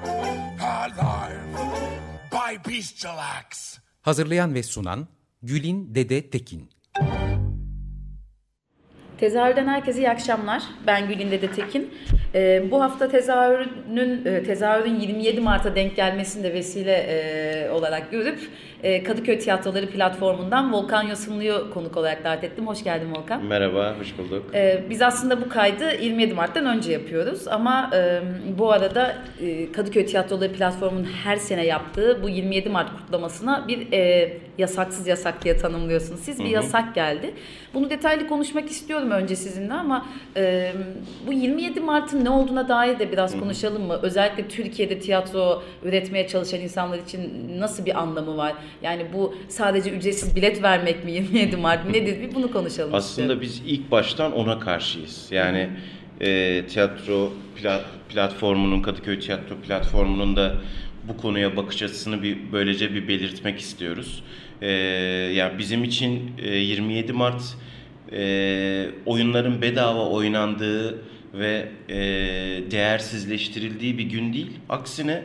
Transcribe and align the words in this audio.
By. 0.00 1.50
Hazırlayan 4.02 4.54
ve 4.54 4.62
sunan 4.62 5.08
Gülin 5.42 5.94
Dede 5.94 6.30
Tekin 6.30 6.70
Tezahürden 9.18 9.66
herkese 9.66 9.98
iyi 10.00 10.10
akşamlar. 10.10 10.62
Ben 10.86 11.08
Gülin 11.08 11.30
Dede 11.30 11.52
Tekin. 11.52 11.94
E, 12.34 12.70
bu 12.70 12.82
hafta 12.82 13.08
tezahürün 13.08 14.24
e, 14.24 14.42
tezahürün 14.42 15.00
27 15.00 15.40
Mart'a 15.40 15.74
denk 15.74 15.96
gelmesini 15.96 16.44
de 16.44 16.54
vesile 16.54 16.92
e, 16.92 17.70
olarak 17.70 18.10
görüp 18.10 18.38
e, 18.82 19.02
Kadıköy 19.02 19.38
Tiyatroları 19.38 19.86
platformundan 19.90 20.72
Volkan 20.72 21.02
Yosunlu'yu 21.02 21.70
konuk 21.74 21.96
olarak 21.96 22.24
davet 22.24 22.44
ettim. 22.44 22.66
Hoş 22.66 22.84
geldin 22.84 23.12
Volkan. 23.14 23.44
Merhaba, 23.44 23.96
hoş 24.00 24.18
bulduk. 24.18 24.54
E, 24.54 24.84
biz 24.90 25.02
aslında 25.02 25.40
bu 25.40 25.48
kaydı 25.48 25.84
27 26.02 26.34
Mart'tan 26.34 26.66
önce 26.66 26.92
yapıyoruz 26.92 27.48
ama 27.48 27.90
e, 27.94 28.20
bu 28.58 28.72
arada 28.72 29.16
e, 29.40 29.72
Kadıköy 29.72 30.06
Tiyatroları 30.06 30.52
platformunun 30.52 31.08
her 31.24 31.36
sene 31.36 31.66
yaptığı 31.66 32.22
bu 32.22 32.28
27 32.28 32.68
Mart 32.68 32.96
kutlamasına 32.96 33.68
bir 33.68 33.92
e, 33.92 34.32
yasaksız 34.58 35.06
yasak 35.06 35.44
diye 35.44 35.56
tanımlıyorsunuz. 35.56 36.20
Siz 36.20 36.38
bir 36.38 36.44
Hı-hı. 36.44 36.52
yasak 36.52 36.94
geldi. 36.94 37.34
Bunu 37.74 37.90
detaylı 37.90 38.28
konuşmak 38.28 38.70
istiyorum 38.70 39.10
önce 39.10 39.36
sizinle 39.36 39.74
ama 39.74 40.06
e, 40.36 40.72
bu 41.26 41.32
27 41.32 41.80
Mart'ın 41.80 42.19
ne 42.24 42.30
olduğuna 42.30 42.68
dair 42.68 42.98
de 42.98 43.12
biraz 43.12 43.40
konuşalım 43.40 43.82
mı? 43.82 43.98
Özellikle 44.02 44.48
Türkiye'de 44.48 44.98
tiyatro 44.98 45.62
üretmeye 45.84 46.28
çalışan 46.28 46.60
insanlar 46.60 46.98
için 46.98 47.50
nasıl 47.58 47.86
bir 47.86 48.00
anlamı 48.00 48.36
var? 48.36 48.54
Yani 48.82 49.06
bu 49.14 49.34
sadece 49.48 49.90
ücretsiz 49.90 50.36
bilet 50.36 50.62
vermek 50.62 51.04
mi 51.04 51.12
27 51.12 51.56
Mart 51.56 51.90
nedir? 51.90 52.20
Bir 52.20 52.34
bunu 52.34 52.52
konuşalım. 52.52 52.94
Aslında 52.94 53.32
istiyorum. 53.32 53.40
biz 53.40 53.62
ilk 53.66 53.90
baştan 53.90 54.32
ona 54.32 54.58
karşıyız. 54.58 55.28
Yani 55.30 55.70
e, 56.20 56.62
tiyatro 56.66 57.32
plat, 57.56 57.84
platformunun 58.08 58.82
Kadıköy 58.82 59.18
Tiyatro 59.20 59.56
platformunun 59.56 60.36
da 60.36 60.54
bu 61.08 61.16
konuya 61.16 61.56
bakış 61.56 61.82
açısını 61.82 62.22
bir 62.22 62.38
böylece 62.52 62.94
bir 62.94 63.08
belirtmek 63.08 63.58
istiyoruz. 63.58 64.22
E, 64.62 64.70
yani 65.34 65.58
bizim 65.58 65.84
için 65.84 66.30
e, 66.38 66.56
27 66.56 67.12
Mart 67.12 67.42
e, 68.12 68.86
oyunların 69.06 69.62
bedava 69.62 70.08
oynandığı 70.08 70.98
ve 71.34 71.68
e, 71.88 71.96
değersizleştirildiği 72.70 73.98
bir 73.98 74.04
gün 74.04 74.32
değil. 74.32 74.50
Aksine 74.68 75.22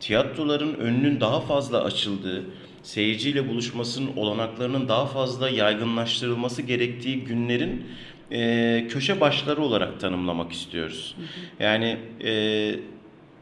tiyatroların 0.00 0.74
önünün 0.74 1.20
daha 1.20 1.40
fazla 1.40 1.84
açıldığı, 1.84 2.44
seyirciyle 2.82 3.48
buluşmasının 3.48 4.16
olanaklarının 4.16 4.88
daha 4.88 5.06
fazla 5.06 5.50
yaygınlaştırılması 5.50 6.62
gerektiği 6.62 7.24
günlerin 7.24 7.86
e, 8.32 8.86
köşe 8.88 9.20
başları 9.20 9.62
olarak 9.62 10.00
tanımlamak 10.00 10.52
istiyoruz. 10.52 11.16
Yani 11.60 11.96
e, 12.24 12.74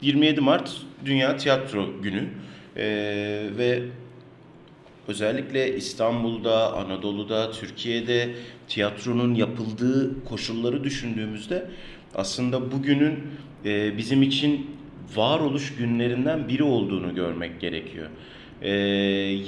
27 0.01 0.41
Mart 0.41 0.71
Dünya 1.05 1.37
Tiyatro 1.37 2.01
Günü 2.01 2.23
e, 2.77 2.85
ve 3.57 3.83
özellikle 5.07 5.75
İstanbul'da, 5.75 6.73
Anadolu'da, 6.73 7.51
Türkiye'de 7.51 8.29
tiyatronun 8.67 9.35
yapıldığı 9.35 10.23
koşulları 10.25 10.83
düşündüğümüzde 10.83 11.65
aslında 12.15 12.71
bugünün 12.71 13.19
e, 13.65 13.97
bizim 13.97 14.21
için 14.21 14.67
varoluş 15.15 15.75
günlerinden 15.75 16.47
biri 16.47 16.63
olduğunu 16.63 17.15
görmek 17.15 17.61
gerekiyor 17.61 18.07
e, 18.63 18.71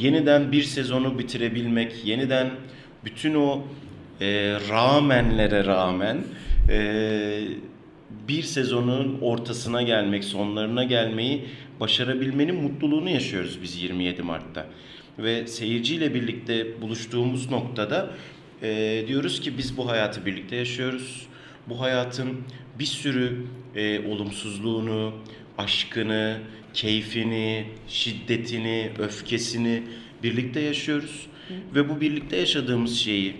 yeniden 0.02 0.52
bir 0.52 0.64
sezonu 0.64 1.20
bitirebilmek, 1.20 2.06
yeniden 2.06 2.50
bütün 3.06 3.36
o 3.36 3.64
e, 4.22 4.26
rağmenlere 4.70 5.66
rağmen 5.66 6.18
e, 6.70 7.42
bir 8.28 8.44
sezonun 8.44 9.18
ortasına 9.22 9.82
gelmek, 9.82 10.24
sonlarına 10.24 10.84
gelmeyi 10.84 11.46
başarabilmenin 11.80 12.56
mutluluğunu 12.56 13.10
yaşıyoruz 13.10 13.60
biz 13.64 13.84
27 13.84 14.22
Mart'ta. 14.22 14.66
Ve 15.20 15.48
seyirciyle 15.48 16.14
birlikte 16.14 16.82
buluştuğumuz 16.82 17.50
noktada 17.50 18.10
e, 18.64 19.04
diyoruz 19.08 19.42
ki 19.42 19.58
biz 19.58 19.78
bu 19.78 19.90
hayatı 19.90 20.26
birlikte 20.26 20.56
yaşıyoruz. 20.56 21.28
Bu 21.70 21.82
hayatın 21.82 22.38
bir 22.80 22.86
sürü 22.86 23.46
e, 23.76 24.08
olumsuzluğunu, 24.08 25.14
aşkını, 25.58 26.40
keyfini, 26.74 27.66
şiddetini, 27.88 28.92
öfkesini 29.00 29.84
birlikte 30.24 30.60
yaşıyoruz. 30.60 31.28
Hı. 31.48 31.54
Ve 31.76 31.90
bu 31.90 32.02
birlikte 32.02 32.38
yaşadığımız 32.38 32.98
şeyi 32.98 33.36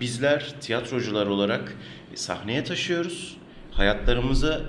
bizler 0.00 0.54
tiyatrocular 0.60 1.26
olarak 1.26 1.76
sahneye 2.14 2.64
taşıyoruz. 2.64 3.36
Hayatlarımıza 3.70 4.60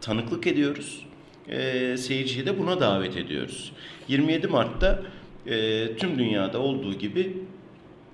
tanıklık 0.00 0.46
ediyoruz. 0.46 1.06
E, 1.48 1.96
seyirciyi 1.96 2.46
de 2.46 2.58
buna 2.58 2.80
davet 2.80 3.16
ediyoruz. 3.16 3.72
27 4.08 4.46
Mart'ta 4.46 5.02
e, 5.46 5.88
tüm 5.96 6.18
dünyada 6.18 6.58
olduğu 6.58 6.94
gibi 6.94 7.36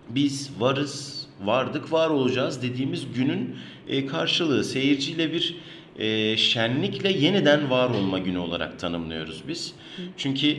biz 0.09 0.51
varız, 0.59 1.27
vardık, 1.45 1.93
var 1.93 2.11
olacağız 2.11 2.63
dediğimiz 2.63 3.13
günün 3.15 3.57
e, 3.89 4.07
karşılığı 4.07 4.65
seyirciyle 4.65 5.33
bir 5.33 5.57
e, 5.99 6.37
şenlikle 6.37 7.13
yeniden 7.13 7.71
var 7.71 7.91
olma 7.91 8.19
günü 8.19 8.39
olarak 8.39 8.79
tanımlıyoruz 8.79 9.43
biz. 9.49 9.75
Çünkü 10.17 10.57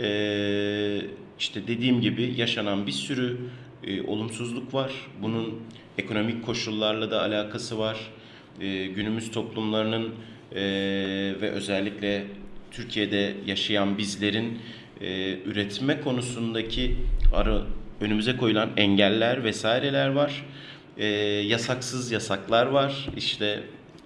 e, 0.00 1.00
işte 1.38 1.66
dediğim 1.66 2.00
gibi 2.00 2.34
yaşanan 2.36 2.86
bir 2.86 2.92
sürü 2.92 3.36
e, 3.84 4.02
olumsuzluk 4.02 4.74
var. 4.74 4.92
Bunun 5.22 5.54
ekonomik 5.98 6.46
koşullarla 6.46 7.10
da 7.10 7.22
alakası 7.22 7.78
var. 7.78 7.98
E, 8.60 8.86
günümüz 8.86 9.30
toplumlarının 9.30 10.14
e, 10.52 10.60
ve 11.40 11.50
özellikle 11.50 12.24
Türkiye'de 12.70 13.34
yaşayan 13.46 13.98
bizlerin 13.98 14.58
e, 15.00 15.38
üretme 15.38 16.00
konusundaki 16.00 16.96
ara, 17.32 17.62
önümüze 18.00 18.36
koyulan 18.36 18.70
engeller 18.76 19.44
vesaireler 19.44 20.08
var. 20.08 20.44
E, 20.96 21.06
yasaksız 21.46 22.12
yasaklar 22.12 22.66
var. 22.66 23.08
İşte 23.16 23.60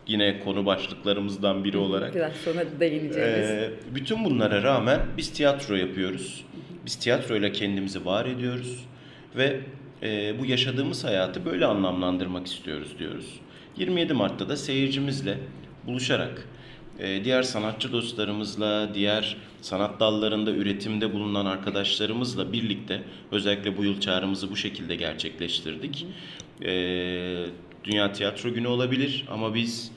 yine 0.07 0.41
konu 0.41 0.67
başlıklarımızdan 0.67 1.65
biri 1.65 1.79
olarak. 1.79 2.15
Biraz 2.15 2.33
sonra 2.33 2.65
değineceğiz. 2.81 3.51
Ee, 3.51 3.71
bütün 3.95 4.25
bunlara 4.25 4.63
rağmen 4.63 5.01
biz 5.17 5.33
tiyatro 5.33 5.75
yapıyoruz. 5.75 6.45
Biz 6.87 6.95
tiyatroyla 6.95 7.53
kendimizi 7.53 8.05
var 8.05 8.27
ediyoruz 8.27 8.85
ve 9.37 9.61
e, 10.03 10.35
bu 10.41 10.47
yaşadığımız 10.47 11.05
hayatı 11.05 11.45
böyle 11.45 11.67
anlamlandırmak 11.67 12.47
istiyoruz 12.47 12.99
diyoruz. 12.99 13.41
27 13.77 14.13
Mart'ta 14.13 14.49
da 14.49 14.57
seyircimizle 14.57 15.39
buluşarak 15.87 16.33
e, 16.39 16.52
diğer 16.99 17.43
sanatçı 17.43 17.93
dostlarımızla, 17.93 18.95
diğer 18.95 19.37
sanat 19.61 20.01
dallarında 20.01 20.51
üretimde 20.51 21.13
bulunan 21.13 21.47
arkadaşlarımızla 21.47 22.53
birlikte 22.53 23.03
özellikle 23.31 23.77
bu 23.77 23.85
yıl 23.85 24.01
çağrımızı 24.01 24.51
bu 24.51 24.57
şekilde 24.57 24.97
gerçekleştirdik. 24.97 26.07
E, 26.65 26.73
Dünya 27.85 28.13
Tiyatro 28.13 28.55
Günü 28.55 28.67
olabilir 28.67 29.25
ama 29.31 29.55
biz 29.55 29.93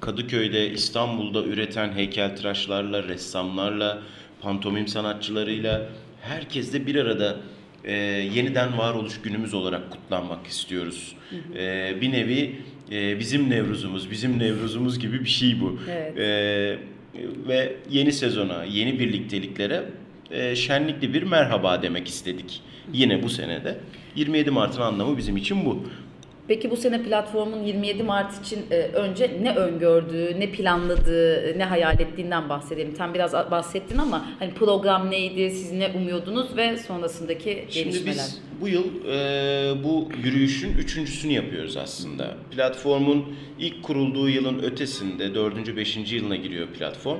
Kadıköy'de, 0.00 0.70
İstanbul'da 0.70 1.44
üreten 1.44 1.92
heykeltıraşlarla, 1.92 3.02
ressamlarla, 3.02 4.02
pantomim 4.40 4.88
sanatçılarıyla 4.88 5.88
herkesle 6.20 6.86
bir 6.86 6.96
arada 6.96 7.36
e, 7.84 7.92
yeniden 8.34 8.78
varoluş 8.78 9.20
günümüz 9.22 9.54
olarak 9.54 9.90
kutlanmak 9.90 10.46
istiyoruz. 10.46 11.16
E, 11.56 11.94
bir 12.00 12.12
nevi 12.12 12.62
e, 12.90 13.18
bizim 13.20 13.50
Nevruzumuz, 13.50 14.10
bizim 14.10 14.38
Nevruzumuz 14.38 14.98
gibi 14.98 15.20
bir 15.20 15.28
şey 15.28 15.60
bu. 15.60 15.78
Evet. 15.90 16.18
E, 16.18 16.78
ve 17.48 17.76
yeni 17.90 18.12
sezona, 18.12 18.64
yeni 18.64 18.98
birlikteliklere 18.98 19.84
e, 20.30 20.56
şenlikli 20.56 21.14
bir 21.14 21.22
merhaba 21.22 21.82
demek 21.82 22.08
istedik. 22.08 22.60
Yine 22.92 23.22
bu 23.22 23.28
senede. 23.28 23.78
27 24.16 24.50
Mart'ın 24.50 24.80
anlamı 24.80 25.16
bizim 25.16 25.36
için 25.36 25.64
bu. 25.64 25.84
Peki 26.48 26.70
bu 26.70 26.76
sene 26.76 27.02
platformun 27.02 27.62
27 27.64 28.02
Mart 28.02 28.46
için 28.46 28.60
e, 28.70 28.76
önce 28.76 29.38
ne 29.42 29.54
öngördüğü, 29.54 30.40
ne 30.40 30.50
planladığı, 30.50 31.58
ne 31.58 31.64
hayal 31.64 32.00
ettiğinden 32.00 32.48
bahsedelim. 32.48 32.94
Tam 32.94 33.14
biraz 33.14 33.32
bahsettin 33.32 33.98
ama 33.98 34.26
hani 34.38 34.54
program 34.54 35.10
neydi, 35.10 35.50
siz 35.50 35.72
ne 35.72 35.88
umuyordunuz 35.96 36.56
ve 36.56 36.76
sonrasındaki 36.76 37.64
Şimdi 37.70 37.84
gelişmeler. 37.90 38.16
biz 38.16 38.40
bu 38.60 38.68
yıl 38.68 38.84
e, 39.06 39.84
bu 39.84 40.08
yürüyüşün 40.24 40.78
üçüncüsünü 40.78 41.32
yapıyoruz 41.32 41.76
aslında. 41.76 42.36
Platformun 42.50 43.36
ilk 43.58 43.82
kurulduğu 43.82 44.28
yılın 44.28 44.62
ötesinde, 44.62 45.34
dördüncü, 45.34 45.76
beşinci 45.76 46.16
yılına 46.16 46.36
giriyor 46.36 46.68
platform. 46.68 47.18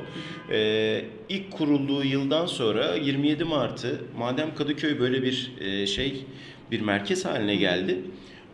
E, 0.52 1.00
ilk 1.28 1.50
kurulduğu 1.50 2.04
yıldan 2.04 2.46
sonra 2.46 2.94
27 2.94 3.44
Mart'ı, 3.44 4.00
madem 4.18 4.54
Kadıköy 4.54 5.00
böyle 5.00 5.22
bir 5.22 5.52
e, 5.60 5.86
şey, 5.86 6.24
bir 6.70 6.80
merkez 6.80 7.24
haline 7.24 7.56
geldi, 7.56 7.98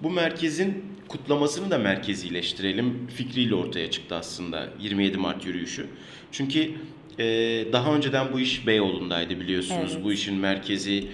bu 0.03 0.11
merkezin 0.11 0.85
kutlamasını 1.09 1.71
da 1.71 1.79
merkezileştirelim 1.79 3.07
fikriyle 3.17 3.55
ortaya 3.55 3.91
çıktı 3.91 4.15
aslında 4.15 4.69
27 4.81 5.17
Mart 5.19 5.47
yürüyüşü. 5.47 5.87
Çünkü 6.33 6.71
e, 7.19 7.25
daha 7.73 7.95
önceden 7.95 8.33
bu 8.33 8.41
iş 8.41 8.67
Beyoğlu'ndaydı 8.67 9.41
biliyorsunuz. 9.41 9.93
Evet. 9.95 10.05
Bu 10.05 10.13
işin 10.13 10.35
merkezi, 10.35 11.05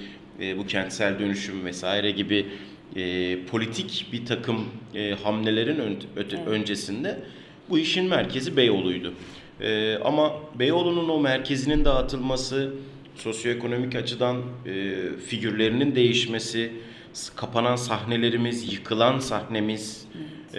e, 0.40 0.58
bu 0.58 0.66
kentsel 0.66 1.18
dönüşüm 1.18 1.64
vesaire 1.64 2.10
gibi 2.10 2.46
e, 2.96 3.36
politik 3.50 4.06
bir 4.12 4.26
takım 4.26 4.64
e, 4.94 5.14
hamlelerin 5.22 5.78
ön- 5.78 5.96
öte- 6.16 6.44
öncesinde 6.46 7.18
bu 7.70 7.78
işin 7.78 8.04
merkezi 8.04 8.56
Beyoğlu'ydu. 8.56 9.14
E, 9.60 9.96
ama 10.04 10.32
Beyoğlu'nun 10.58 11.08
o 11.08 11.20
merkezinin 11.20 11.84
dağıtılması, 11.84 12.74
sosyoekonomik 13.14 13.94
açıdan 13.94 14.42
e, 14.66 14.94
figürlerinin 15.26 15.94
değişmesi, 15.94 16.72
kapanan 17.36 17.76
sahnelerimiz, 17.76 18.72
yıkılan 18.72 19.18
sahnemiz, 19.18 20.06
e, 20.54 20.58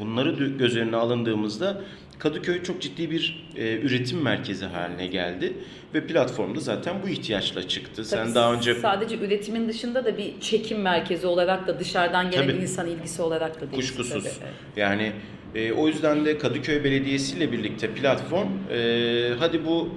bunları 0.00 0.46
göz 0.46 0.76
önüne 0.76 0.96
alındığımızda 0.96 1.80
Kadıköy 2.20 2.62
çok 2.62 2.82
ciddi 2.82 3.10
bir 3.10 3.48
e, 3.56 3.78
üretim 3.78 4.22
merkezi 4.22 4.64
haline 4.66 5.06
geldi 5.06 5.52
ve 5.94 6.06
platformda 6.06 6.60
zaten 6.60 6.96
bu 7.04 7.08
ihtiyaçla 7.08 7.68
çıktı. 7.68 8.04
Sen 8.04 8.24
Tabii 8.24 8.34
daha 8.34 8.52
önce 8.52 8.74
sadece 8.74 9.18
üretimin 9.18 9.68
dışında 9.68 10.04
da 10.04 10.18
bir 10.18 10.40
çekim 10.40 10.80
merkezi 10.80 11.26
olarak 11.26 11.66
da 11.66 11.78
dışarıdan 11.78 12.30
gelen 12.30 12.48
Tabii. 12.48 12.62
insan 12.62 12.86
ilgisi 12.86 13.22
olarak 13.22 13.60
da 13.60 13.72
değişti 13.72 13.96
Kuşkusuz. 13.96 14.24
tabii, 14.24 14.34
evet. 14.44 14.54
Yani 14.76 15.12
e, 15.54 15.72
o 15.72 15.88
yüzden 15.88 16.24
de 16.24 16.38
Kadıköy 16.38 16.84
Belediyesi 16.84 17.36
ile 17.36 17.52
birlikte 17.52 17.90
platform 17.90 18.48
e, 18.72 19.32
hadi 19.38 19.64
bu 19.64 19.88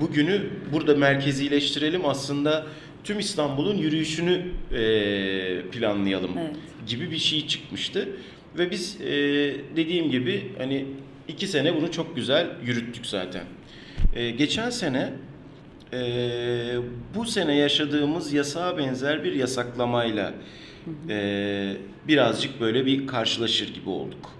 bugünü 0.00 0.40
burada 0.72 0.94
merkezileştirelim 0.94 2.06
aslında 2.06 2.66
tüm 3.06 3.18
İstanbul'un 3.18 3.76
yürüyüşünü 3.76 4.42
e, 4.72 5.62
planlayalım 5.72 6.38
Evet. 6.38 6.56
gibi 6.88 7.10
bir 7.10 7.18
şey 7.18 7.46
çıkmıştı 7.46 8.08
ve 8.58 8.70
biz 8.70 9.00
e, 9.00 9.06
dediğim 9.76 10.10
gibi 10.10 10.52
hani 10.58 10.86
iki 11.28 11.46
sene 11.46 11.76
bunu 11.76 11.92
çok 11.92 12.16
güzel 12.16 12.46
yürüttük 12.64 13.06
zaten. 13.06 13.44
E, 14.14 14.30
geçen 14.30 14.70
sene 14.70 15.12
e, 15.92 15.98
bu 17.14 17.24
sene 17.24 17.56
yaşadığımız 17.56 18.32
yasağa 18.32 18.78
benzer 18.78 19.24
bir 19.24 19.32
yasaklamayla 19.32 20.34
e, 21.08 21.76
birazcık 22.08 22.60
böyle 22.60 22.86
bir 22.86 23.06
karşılaşır 23.06 23.74
gibi 23.74 23.90
olduk. 23.90 24.30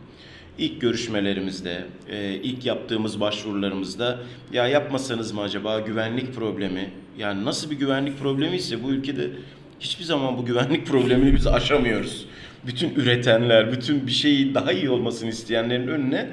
İlk 0.59 0.81
görüşmelerimizde, 0.81 1.85
e, 2.11 2.35
ilk 2.35 2.67
yaptığımız 2.67 3.21
başvurularımızda 3.21 4.19
ya 4.53 4.69
yapmasanız 4.69 5.33
mı 5.33 5.41
acaba 5.41 5.81
güvenlik 5.81 6.35
problemi? 6.35 6.91
Yani 7.19 7.45
nasıl 7.45 7.71
bir 7.71 7.77
güvenlik 7.77 8.19
problemi 8.19 8.57
ise 8.57 8.83
bu 8.83 8.91
ülkede 8.91 9.31
hiçbir 9.81 10.05
zaman 10.05 10.39
bu 10.39 10.45
güvenlik 10.45 10.87
problemini 10.91 11.35
biz 11.35 11.47
aşamıyoruz. 11.47 12.27
Bütün 12.67 12.95
üretenler, 12.95 13.73
bütün 13.73 14.07
bir 14.07 14.13
şeyi 14.13 14.55
daha 14.55 14.73
iyi 14.73 14.91
olmasını 14.91 15.29
isteyenlerin 15.29 15.89
önüne 15.89 16.29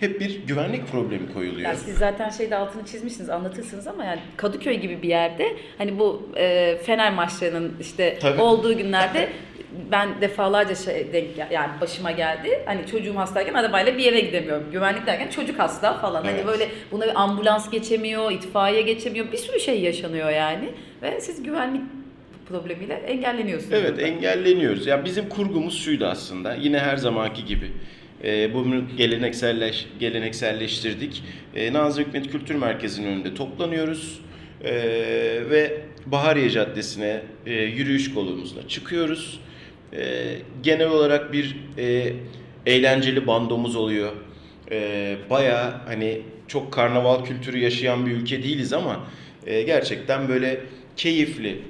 hep 0.00 0.20
bir 0.20 0.46
güvenlik 0.46 0.88
problemi 0.88 1.32
koyuluyor. 1.32 1.60
Yani 1.60 1.78
siz 1.84 1.98
zaten 1.98 2.30
şeyde 2.30 2.56
altını 2.56 2.84
çizmişsiniz 2.86 3.30
anlatırsınız 3.30 3.86
ama 3.86 4.04
yani 4.04 4.20
Kadıköy 4.36 4.80
gibi 4.80 5.02
bir 5.02 5.08
yerde 5.08 5.56
hani 5.78 5.98
bu 5.98 6.28
e, 6.36 6.76
Fener 6.86 7.12
maçlarının 7.12 7.72
işte 7.80 8.18
Tabii. 8.20 8.40
olduğu 8.40 8.76
günlerde 8.78 9.28
ben 9.92 10.20
defalarca 10.20 10.74
şey 10.74 11.12
denk 11.12 11.36
gel- 11.36 11.50
yani 11.50 11.70
başıma 11.80 12.10
geldi. 12.10 12.62
Hani 12.66 12.86
çocuğum 12.86 13.16
hastayken 13.16 13.54
arabayla 13.54 13.98
bir 13.98 14.02
yere 14.02 14.20
gidemiyorum. 14.20 14.64
Güvenlik 14.72 15.06
derken 15.06 15.28
çocuk 15.30 15.58
hasta 15.58 15.94
falan. 15.98 16.24
Evet. 16.24 16.34
Hani 16.38 16.46
böyle 16.46 16.68
buna 16.92 17.04
bir 17.06 17.22
ambulans 17.22 17.70
geçemiyor, 17.70 18.32
itfaiye 18.32 18.82
geçemiyor. 18.82 19.32
Bir 19.32 19.36
sürü 19.38 19.60
şey 19.60 19.80
yaşanıyor 19.80 20.30
yani. 20.30 20.68
Ve 21.02 21.20
siz 21.20 21.42
güvenlik 21.42 21.82
problemiyle 22.48 22.94
engelleniyorsunuz. 22.94 23.72
Evet 23.72 23.90
burada. 23.90 24.02
engelleniyoruz. 24.02 24.86
Ya 24.86 25.04
bizim 25.04 25.28
kurgumuz 25.28 25.82
şuydu 25.84 26.06
aslında. 26.06 26.54
Yine 26.54 26.78
her 26.78 26.96
zamanki 26.96 27.44
gibi. 27.44 27.72
Ee, 28.24 28.54
bunu 28.54 28.82
gelenekselleş, 28.96 29.86
gelenekselleştirdik. 30.00 31.22
Ee, 31.56 31.72
Nazım 31.72 32.04
Hikmet 32.04 32.32
Kültür 32.32 32.54
Merkezi'nin 32.54 33.06
önünde 33.06 33.34
toplanıyoruz. 33.34 34.20
Ee, 34.64 34.72
ve 35.50 35.80
Bahariye 36.06 36.50
Caddesi'ne 36.50 37.20
e, 37.46 37.52
yürüyüş 37.52 38.14
kolumuzla 38.14 38.68
çıkıyoruz. 38.68 39.40
Ee, 39.96 40.36
genel 40.62 40.88
olarak 40.88 41.32
bir 41.32 41.56
e, 41.78 42.12
eğlenceli 42.66 43.26
bandomuz 43.26 43.76
oluyor. 43.76 44.12
Ee, 44.70 45.16
Baya 45.30 45.80
hani 45.86 46.20
çok 46.48 46.72
karnaval 46.72 47.24
kültürü 47.24 47.58
yaşayan 47.58 48.06
bir 48.06 48.10
ülke 48.10 48.42
değiliz 48.42 48.72
ama 48.72 49.00
e, 49.46 49.62
gerçekten 49.62 50.28
böyle 50.28 50.60
keyifli, 50.96 51.62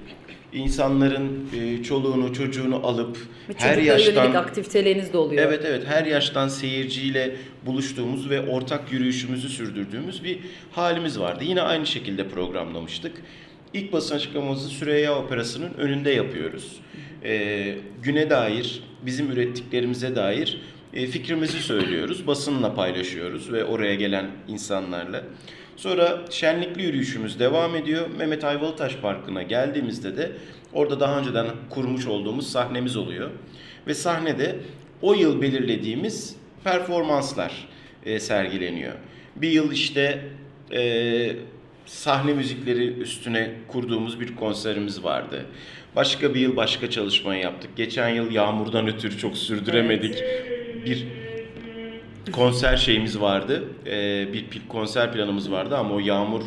insanların 0.53 1.49
e, 1.61 1.83
çoluğunu 1.83 2.33
çocuğunu 2.33 2.87
alıp 2.87 3.17
Ve 3.49 3.55
her 3.59 3.79
yaştan 3.79 4.35
aktiviteleriniz 4.35 5.13
de 5.13 5.19
oluyor. 5.19 5.43
Evet 5.47 5.65
evet 5.67 5.83
her 5.87 6.05
yaştan 6.05 6.49
seyirciyle 6.49 7.37
buluştuğumuz 7.67 8.31
ve 8.31 8.41
ortak 8.49 8.93
yürüyüşümüzü 8.93 9.49
sürdürdüğümüz 9.49 10.25
bir 10.25 10.39
halimiz 10.73 11.21
vardı. 11.21 11.45
Yine 11.45 11.63
aynı 11.63 11.87
şekilde 11.87 12.29
programlamıştık. 12.29 13.13
İlk 13.75 13.93
basın 13.93 14.17
açıklamamızı 14.17 14.69
Süreyya 14.69 15.19
Operası'nın 15.19 15.75
önünde 15.75 16.11
yapıyoruz. 16.11 16.81
Ee, 17.25 17.75
güne 18.03 18.31
dair, 18.31 18.83
bizim 19.07 19.31
ürettiklerimize 19.31 20.17
dair 20.17 20.61
e, 20.95 21.07
fikrimizi 21.07 21.61
söylüyoruz. 21.61 22.27
Basınla 22.27 22.75
paylaşıyoruz 22.75 23.53
ve 23.53 23.65
oraya 23.65 23.95
gelen 23.95 24.31
insanlarla. 24.49 25.25
Sonra 25.77 26.21
şenlikli 26.31 26.83
yürüyüşümüz 26.83 27.39
devam 27.41 27.77
ediyor. 27.77 28.07
Mehmet 28.19 28.45
Ayvalıtaş 28.45 28.97
Parkı'na 28.97 29.43
geldiğimizde 29.43 30.17
de 30.17 30.33
orada 30.73 31.01
daha 31.01 31.19
önceden 31.19 31.47
kurmuş 31.71 32.07
olduğumuz 32.07 32.53
sahnemiz 32.53 32.97
oluyor. 32.97 33.31
Ve 33.87 33.95
sahnede 33.95 34.57
o 35.03 35.15
yıl 35.15 35.43
belirlediğimiz 35.43 36.37
performanslar 36.65 37.69
e, 38.07 38.21
sergileniyor. 38.21 38.93
Bir 39.37 39.49
yıl 39.49 39.73
işte 39.73 40.25
e, 40.73 41.37
sahne 41.87 42.35
müzikleri 42.35 42.87
üstüne 42.87 43.51
kurduğumuz 43.69 44.21
bir 44.21 44.37
konserimiz 44.37 45.05
vardı. 45.05 45.47
Başka 45.97 46.35
bir 46.35 46.41
yıl 46.41 46.57
başka 46.57 46.91
çalışmayı 46.91 47.43
yaptık. 47.43 47.71
Geçen 47.77 48.09
yıl 48.09 48.31
yağmurdan 48.31 48.89
ötürü 48.89 49.19
çok 49.19 49.37
sürdüremedik. 49.37 50.25
Bir 50.87 51.07
konser 52.33 52.77
şeyimiz 52.77 53.21
vardı. 53.21 53.65
Ee, 53.87 54.27
bir 54.33 54.47
konser 54.69 55.13
planımız 55.13 55.51
vardı 55.51 55.77
ama 55.77 55.95
o 55.95 55.99
yağmur 55.99 56.43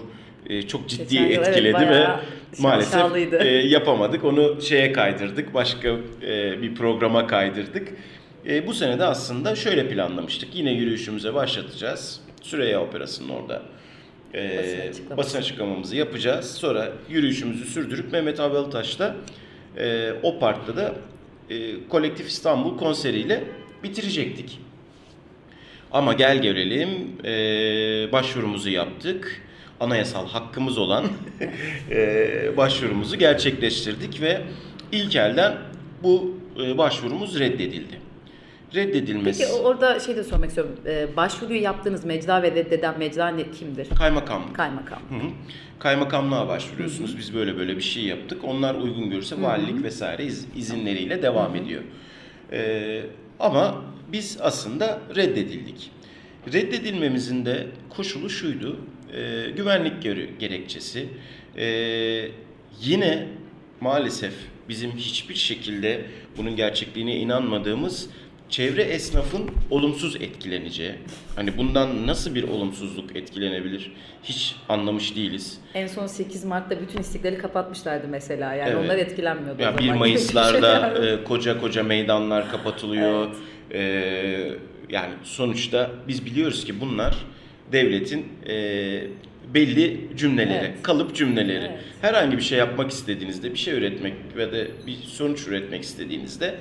e, 0.49 0.61
çok 0.61 0.89
ciddi 0.89 1.03
Geçen 1.03 1.23
yıl 1.23 1.31
evet, 1.31 1.47
etkiledi 1.47 1.79
ve 1.81 1.89
bayağı 1.89 2.19
maalesef 2.59 3.33
e, 3.33 3.47
yapamadık. 3.47 4.23
Onu 4.23 4.61
şeye 4.61 4.93
kaydırdık. 4.93 5.53
Başka 5.53 5.87
e, 6.21 6.61
bir 6.61 6.75
programa 6.75 7.27
kaydırdık. 7.27 7.87
E, 8.47 8.67
bu 8.67 8.73
sene 8.73 8.99
de 8.99 9.03
aslında 9.03 9.55
şöyle 9.55 9.89
planlamıştık. 9.89 10.55
Yine 10.55 10.71
yürüyüşümüze 10.71 11.33
başlatacağız. 11.33 12.19
Süreyya 12.41 12.81
Operası'nın 12.81 13.29
orada. 13.29 13.61
E, 14.33 14.57
Basın 14.57 14.89
açıklaması. 14.89 15.17
basın 15.17 15.39
açıklamamızı 15.39 15.95
yapacağız. 15.95 16.51
Sonra 16.51 16.91
yürüyüşümüzü 17.09 17.65
sürdürüp 17.65 18.11
Mehmet 18.11 18.39
Avalıtaş'ta 18.39 19.15
e, 19.77 20.11
o 20.23 20.39
parkta 20.39 20.75
da 20.77 20.95
e, 21.49 21.87
Kolektif 21.89 22.27
İstanbul 22.27 22.77
konseriyle 22.77 23.43
bitirecektik. 23.83 24.59
Ama 25.91 26.13
gel 26.13 26.41
gelelim 26.41 26.89
e, 27.25 27.31
başvurumuzu 28.11 28.69
yaptık. 28.69 29.41
Anayasal 29.79 30.27
hakkımız 30.27 30.77
olan 30.77 31.05
e, 31.91 32.57
başvurumuzu 32.57 33.15
gerçekleştirdik 33.17 34.21
ve 34.21 34.41
ilk 34.91 35.15
elden 35.15 35.57
bu 36.03 36.37
e, 36.63 36.77
başvurumuz 36.77 37.39
reddedildi. 37.39 38.06
Reddedilmesi 38.75 39.43
Peki 39.43 39.53
orada 39.53 39.99
şey 39.99 40.15
de 40.15 40.23
sormak 40.23 40.47
istiyorum. 40.49 40.75
Ee, 40.85 41.07
başvuruyu 41.17 41.61
yaptığınız 41.61 42.05
mecra 42.05 42.43
ve 42.43 42.51
reddeden 42.51 42.99
mecra 42.99 43.27
ne, 43.27 43.51
kimdir? 43.51 43.89
kaymakamlık. 43.89 44.55
Kaymakam. 44.55 44.99
Hı 45.09 45.15
hı. 45.15 45.29
Kaymakamlığa 45.79 46.47
başvuruyorsunuz. 46.47 47.17
Biz 47.17 47.33
böyle 47.33 47.57
böyle 47.57 47.77
bir 47.77 47.81
şey 47.81 48.03
yaptık. 48.03 48.43
Onlar 48.43 48.75
uygun 48.75 49.09
görürse 49.09 49.41
valilik 49.41 49.83
vesaire 49.83 50.23
iz- 50.25 50.47
izinleriyle 50.55 51.23
devam 51.23 51.55
ediyor. 51.55 51.81
Ee, 52.51 53.01
ama 53.39 53.81
biz 54.11 54.37
aslında 54.41 54.99
reddedildik. 55.15 55.91
Reddedilmemizin 56.53 57.45
de 57.45 57.67
koşulu 57.89 58.29
şuydu. 58.29 58.79
e, 59.13 59.49
güvenlik 59.51 60.01
gere- 60.01 60.29
gerekçesi. 60.39 61.09
E, 61.57 61.65
yine 62.81 63.27
maalesef 63.81 64.33
bizim 64.69 64.91
hiçbir 64.91 65.35
şekilde 65.35 66.01
bunun 66.37 66.55
gerçekliğine 66.55 67.15
inanmadığımız 67.15 68.09
çevre 68.49 68.81
esnafın 68.81 69.51
olumsuz 69.69 70.15
etkileneceği. 70.15 70.91
Hani 71.35 71.57
bundan 71.57 72.07
nasıl 72.07 72.35
bir 72.35 72.43
olumsuzluk 72.43 73.15
etkilenebilir 73.15 73.91
hiç 74.23 74.55
anlamış 74.69 75.15
değiliz. 75.15 75.57
En 75.73 75.87
son 75.87 76.07
8 76.07 76.43
Mart'ta 76.45 76.81
bütün 76.81 76.99
istiklali 76.99 77.37
kapatmışlardı 77.37 78.07
mesela. 78.07 78.53
Yani 78.53 78.69
Evet. 78.69 78.85
onlar 78.85 78.97
etkilenmiyordu. 78.97 79.61
Ya 79.61 79.73
o 79.73 79.77
1 79.77 79.83
zaman. 79.83 79.97
Mayıs'larda 79.99 81.05
e, 81.05 81.23
koca 81.23 81.59
koca 81.59 81.83
meydanlar 81.83 82.51
kapatılıyor. 82.51 83.27
E, 83.73 83.81
yani 84.89 85.13
sonuçta 85.23 85.91
biz 86.07 86.25
biliyoruz 86.25 86.65
ki 86.65 86.81
bunlar 86.81 87.15
devletin 87.71 88.25
e, 88.49 88.53
belli 89.53 90.07
cümleleri, 90.17 90.65
Evet. 90.65 90.83
kalıp 90.83 91.15
cümleleri. 91.15 91.65
Evet. 91.65 91.79
Herhangi 92.01 92.37
bir 92.37 92.41
şey 92.41 92.57
yapmak 92.59 92.91
istediğinizde, 92.91 93.51
bir 93.53 93.57
şey 93.57 93.73
üretmek 93.73 94.13
ve 94.37 94.51
de 94.51 94.67
bir 94.87 94.95
sonuç 94.95 95.47
üretmek 95.47 95.83
istediğinizde 95.83 96.55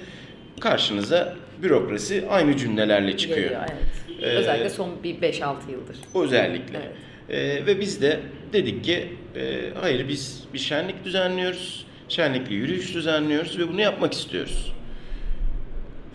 karşınıza 0.61 1.35
bürokrasi 1.63 2.25
aynı 2.31 2.57
cümlelerle 2.57 3.17
çıkıyor. 3.17 3.39
Geliyor, 3.51 3.63
evet. 3.69 4.23
Ee, 4.23 4.27
Özellikle 4.27 4.71
son 4.71 5.03
bir 5.05 5.15
5-6 5.15 5.55
yıldır. 5.71 5.97
Özellikle. 6.15 6.79
Evet. 6.79 7.61
Ee, 7.61 7.67
ve 7.67 7.81
biz 7.81 8.03
de 8.03 8.21
dedik 8.53 8.85
ki 8.85 9.09
e, 9.37 9.61
hayır 9.81 10.09
biz 10.09 10.45
bir 10.55 10.59
şenlik 10.59 11.05
düzenliyoruz. 11.05 11.87
Şenlikli 12.09 12.55
yürüyüş 12.55 12.95
düzenliyoruz 12.95 13.59
ve 13.59 13.69
bunu 13.69 13.81
yapmak 13.81 14.13
istiyoruz. 14.13 14.73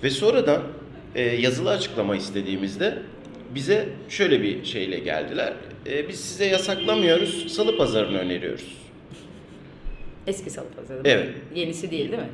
Ve 0.03 0.09
sonradan 0.09 0.61
e, 1.15 1.21
yazılı 1.21 1.69
açıklama 1.69 2.15
istediğimizde 2.15 2.97
bize 3.55 3.89
şöyle 4.09 4.41
bir 4.41 4.65
şeyle 4.65 4.99
geldiler. 4.99 5.53
E, 5.89 6.07
biz 6.09 6.19
size 6.19 6.45
yasaklamıyoruz, 6.45 7.53
salı 7.53 7.77
pazarını 7.77 8.17
öneriyoruz. 8.17 8.77
Eski 10.27 10.49
Salı 10.49 10.65
Pazarı. 10.69 11.01
Evet. 11.05 11.29
Yenisi 11.55 11.91
değil 11.91 12.11
değil 12.11 12.21
mi? 12.21 12.29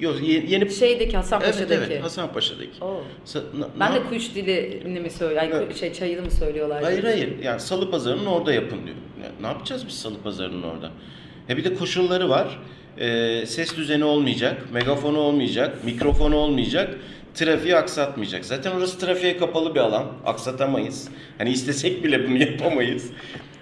Yok 0.00 0.16
yeni, 0.22 0.50
yeni 0.52 0.70
Şeydeki 0.70 1.04
evet, 1.04 1.14
Hasanpaşa'daki. 1.14 1.74
evet 1.92 2.02
Hasanpaşa'daki. 2.02 2.84
Oo. 2.84 3.00
Sa- 3.26 3.60
na- 3.60 3.68
Ben 3.80 3.94
de 3.94 4.02
kuş 4.04 4.34
dilini 4.34 5.00
mi 5.00 5.10
söylüyor? 5.10 5.42
Yani 5.42 5.54
Evet. 5.54 5.76
şey 5.76 5.92
çayını 5.92 6.22
mı 6.22 6.30
söylüyorlar? 6.30 6.82
Hayır 6.82 7.02
diye. 7.02 7.12
hayır. 7.12 7.38
Yani 7.42 7.60
salı 7.60 7.90
pazarının 7.90 8.26
orada 8.26 8.52
yapın 8.52 8.78
diyor. 8.86 8.96
Ya, 9.22 9.30
ne 9.40 9.46
yapacağız 9.46 9.86
biz 9.88 9.94
salı 9.94 10.18
pazarının 10.22 10.62
orada? 10.62 10.90
He 11.46 11.56
bir 11.56 11.64
de 11.64 11.74
koşulları 11.74 12.28
var. 12.28 12.58
Ee, 12.98 13.44
ses 13.46 13.76
düzeni 13.76 14.04
olmayacak, 14.04 14.62
megafonu 14.72 15.18
olmayacak, 15.18 15.84
mikrofonu 15.84 16.36
olmayacak, 16.36 16.94
trafiği 17.34 17.76
aksatmayacak. 17.76 18.44
Zaten 18.44 18.70
orası 18.72 18.98
trafiğe 18.98 19.36
kapalı 19.36 19.74
bir 19.74 19.80
alan. 19.80 20.12
Aksatamayız. 20.26 21.08
Hani 21.38 21.50
istesek 21.50 22.04
bile 22.04 22.28
bunu 22.28 22.38
yapamayız. 22.50 23.10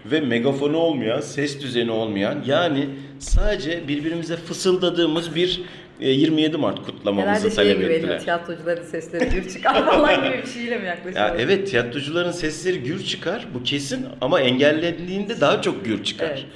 Ve 0.07 0.21
megafonu 0.21 0.77
olmayan, 0.77 1.21
ses 1.21 1.63
düzeni 1.63 1.91
olmayan 1.91 2.43
yani 2.47 2.87
sadece 3.19 3.89
birbirimize 3.89 4.37
fısıldadığımız 4.37 5.35
bir 5.35 5.61
e, 6.01 6.11
27 6.11 6.57
Mart 6.57 6.83
kutlamamızı 6.87 7.31
Herhalde 7.31 7.51
talep 7.55 7.77
güveniyor. 7.79 7.99
ettiler. 7.99 8.21
Tiyatrocuların 8.21 8.83
sesleri 8.85 9.29
gür 9.31 9.49
çıkar 9.49 9.87
falan 9.91 10.25
gibi 10.25 10.43
bir 10.43 10.49
şeyle 10.49 10.79
mi 10.79 10.87
yaklaşıyor? 10.87 11.27
Ya 11.29 11.37
evet 11.39 11.71
tiyatrocuların 11.71 12.33
sesleri 12.33 12.79
gür 12.83 13.05
çıkar 13.05 13.47
bu 13.55 13.63
kesin 13.63 14.07
ama 14.21 14.41
engellendiğinde 14.41 15.41
daha 15.41 15.63
çok 15.63 15.85
gür 15.85 16.05
çıkar. 16.05 16.47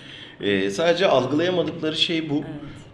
Ee, 0.40 0.70
sadece 0.70 1.06
algılayamadıkları 1.06 1.96
şey 1.96 2.30
bu. 2.30 2.44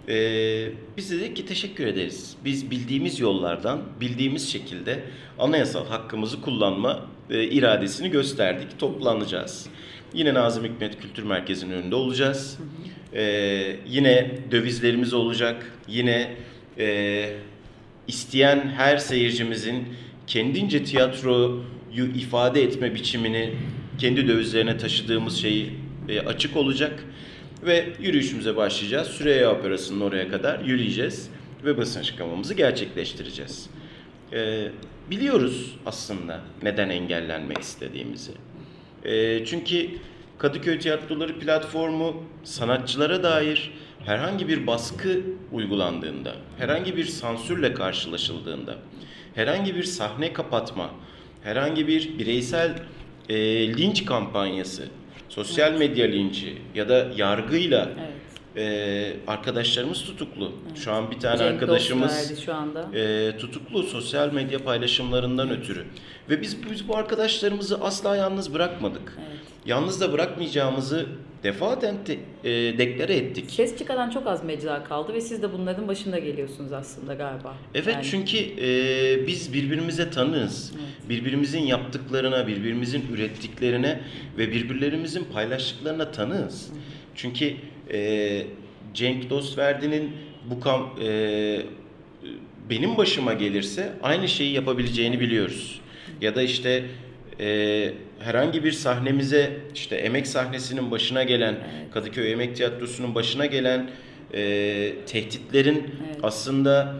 Ee, 0.09 0.66
biz 0.97 1.11
de 1.11 1.21
dedik 1.21 1.37
ki 1.37 1.47
teşekkür 1.47 1.87
ederiz. 1.87 2.37
Biz 2.45 2.71
bildiğimiz 2.71 3.21
yollardan, 3.21 3.80
bildiğimiz 4.00 4.52
şekilde 4.52 5.00
anayasal 5.38 5.87
hakkımızı 5.87 6.40
kullanma 6.40 7.00
e, 7.30 7.45
iradesini 7.45 8.11
gösterdik. 8.11 8.78
Toplanacağız. 8.78 9.66
Yine 10.14 10.34
Nazım 10.34 10.64
Hikmet 10.64 11.00
Kültür 11.00 11.22
Merkezi'nin 11.22 11.72
önünde 11.72 11.94
olacağız. 11.94 12.58
Ee, 13.14 13.76
yine 13.88 14.30
dövizlerimiz 14.50 15.14
olacak. 15.14 15.72
Yine 15.88 16.36
e, 16.78 17.30
isteyen 18.08 18.58
her 18.76 18.96
seyircimizin 18.96 19.88
kendince 20.26 20.84
tiyatroyu 20.84 21.62
ifade 22.16 22.62
etme 22.62 22.94
biçimini 22.94 23.54
kendi 23.98 24.28
dövizlerine 24.28 24.76
taşıdığımız 24.76 25.36
şeyi 25.36 25.70
e, 26.08 26.20
açık 26.20 26.56
olacak 26.56 27.04
ve 27.62 27.88
yürüyüşümüze 28.00 28.56
başlayacağız. 28.56 29.08
Süreyya 29.08 29.52
Operası'nın 29.52 30.00
oraya 30.00 30.28
kadar 30.28 30.60
yürüyeceğiz 30.60 31.28
ve 31.64 31.78
basın 31.78 32.00
açıklamamızı 32.00 32.54
gerçekleştireceğiz. 32.54 33.70
E, 34.32 34.68
biliyoruz 35.10 35.76
aslında 35.86 36.40
neden 36.62 36.88
engellenmek 36.88 37.58
istediğimizi. 37.58 38.32
E, 39.04 39.45
çünkü 39.45 39.88
Kadıköy 40.38 40.78
Tiyatroları 40.78 41.38
platformu 41.38 42.25
sanatçılara 42.45 43.23
dair 43.23 43.71
herhangi 44.07 44.49
bir 44.49 44.66
baskı 44.66 45.21
uygulandığında, 45.52 46.35
herhangi 46.59 46.97
bir 46.97 47.04
sansürle 47.04 47.75
karşılaşıldığında, 47.75 48.76
herhangi 49.35 49.75
bir 49.75 49.85
sahne 49.85 50.33
kapatma, 50.33 50.90
herhangi 51.42 51.87
bir 51.88 52.19
bireysel 52.19 52.78
e, 53.28 53.37
linç 53.78 54.04
kampanyası, 54.04 54.88
sosyal 55.28 55.73
medya 55.73 56.07
linci 56.07 56.59
ya 56.75 56.88
da 56.88 57.09
yargıyla 57.16 57.90
Evet. 57.99 58.11
E, 58.57 59.12
arkadaşlarımız 59.26 60.04
tutuklu. 60.04 60.52
Şu 60.75 60.92
an 60.92 61.11
bir 61.11 61.19
tane 61.21 61.38
Cenk 61.38 61.50
arkadaşımız 61.52 62.40
şu 62.45 62.54
anda. 62.54 62.99
e, 62.99 63.37
tutuklu 63.38 63.83
sosyal 63.83 64.33
medya 64.33 64.59
paylaşımlarından 64.59 65.50
ötürü. 65.50 65.85
Ve 66.30 66.40
biz, 66.42 66.71
biz 66.71 66.88
bu 66.88 66.97
arkadaşlarımızı 66.97 67.80
asla 67.80 68.16
yalnız 68.16 68.54
bırakmadık. 68.54 69.19
Evet. 69.19 69.40
Yalnız 69.66 70.00
da 70.00 70.12
bırakmayacağımızı 70.12 71.07
defaten 71.42 71.95
te, 72.04 72.12
e, 72.45 72.78
deklare 72.78 73.16
ettik. 73.16 73.50
Ses 73.50 73.78
çıkaran 73.78 74.11
çok 74.11 74.26
az 74.26 74.45
mecra 74.45 74.85
kaldı 74.85 75.14
ve 75.14 75.21
siz 75.21 75.42
de 75.42 75.52
bunların 75.52 75.88
başında 75.88 76.19
geliyorsunuz 76.19 76.73
aslında 76.73 77.14
galiba. 77.14 77.54
Evet 77.75 77.95
Yani 77.95 78.04
çünkü 78.11 78.37
e, 78.38 79.26
biz 79.26 79.52
birbirimize 79.52 80.11
tanığız. 80.11 80.73
Birbirimizin 81.09 81.62
yaptıklarına, 81.62 82.47
birbirimizin 82.47 83.04
ürettiklerine 83.14 84.00
ve 84.38 84.50
birbirlerimizin 84.52 85.25
paylaştıklarına 85.25 86.11
tanığız. 86.11 86.69
Çünkü 87.14 87.54
e, 87.92 88.42
Cenk 88.94 89.30
Dostverdi'nin 89.30 90.11
bu 90.50 90.61
kam 90.61 90.90
e, 91.02 91.62
benim 92.70 92.97
başıma 92.97 93.32
gelirse 93.32 93.92
aynı 94.02 94.28
şeyi 94.28 94.52
yapabileceğini 94.52 95.20
biliyoruz. 95.20 95.80
Ya 96.20 96.35
da 96.37 96.42
işte 96.42 96.85
e, 97.40 97.92
herhangi 98.18 98.64
bir 98.64 98.73
sahnemize 98.73 99.50
işte 99.75 99.97
emek 99.97 100.26
sahnesinin 100.26 100.90
başına 100.90 101.23
gelen 101.23 101.56
Kadıköy 101.94 102.32
Emek 102.32 102.56
Tiyatrosu'nun 102.56 103.14
başına 103.14 103.47
gelen 103.47 103.90
e, 104.35 104.92
tehditlerin 105.06 105.75
Evet. 106.06 106.18
aslında 106.23 106.94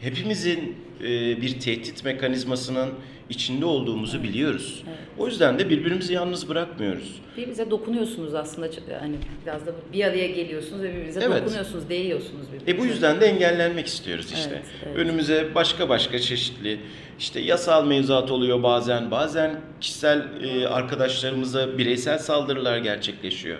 hepimizin 0.00 0.76
e, 1.00 1.40
bir 1.42 1.60
tehdit 1.60 2.04
mekanizmasının 2.04 2.90
içinde 3.32 3.64
olduğumuzu 3.64 4.22
biliyoruz. 4.22 4.82
O 5.18 5.26
yüzden 5.26 5.58
de 5.58 5.70
birbirimizi 5.70 6.12
yalnız 6.14 6.48
bırakmıyoruz. 6.48 7.14
Birbirinize 7.36 7.70
dokunuyorsunuz 7.70 8.34
aslında. 8.34 8.68
Hani 9.00 9.14
biraz 9.46 9.66
da 9.66 9.72
bir 9.92 10.04
araya 10.04 10.26
geliyorsunuz 10.26 10.82
ve 10.82 10.92
birbirinize 10.94 11.20
Evet. 11.24 11.42
dokunuyorsunuz, 11.42 11.88
değiyorsunuz 11.88 12.46
birbirinize. 12.52 12.70
E 12.70 12.78
bu 12.78 12.86
yüzden 12.86 13.20
de 13.20 13.26
engellenmek 13.26 13.86
istiyoruz 13.86 14.26
işte. 14.34 14.50
Evet, 14.52 14.64
evet. 14.86 14.96
Önümüze 14.96 15.54
başka 15.54 15.88
başka 15.88 16.18
çeşitli 16.18 16.80
işte 17.18 17.40
yasal 17.40 17.86
mevzuat 17.86 18.30
oluyor 18.30 18.62
bazen. 18.62 19.10
Bazen 19.10 19.60
kişisel 19.80 20.22
e, 20.44 20.66
arkadaşlarımıza 20.68 21.78
bireysel 21.78 22.18
saldırılar 22.18 22.78
gerçekleşiyor. 22.78 23.58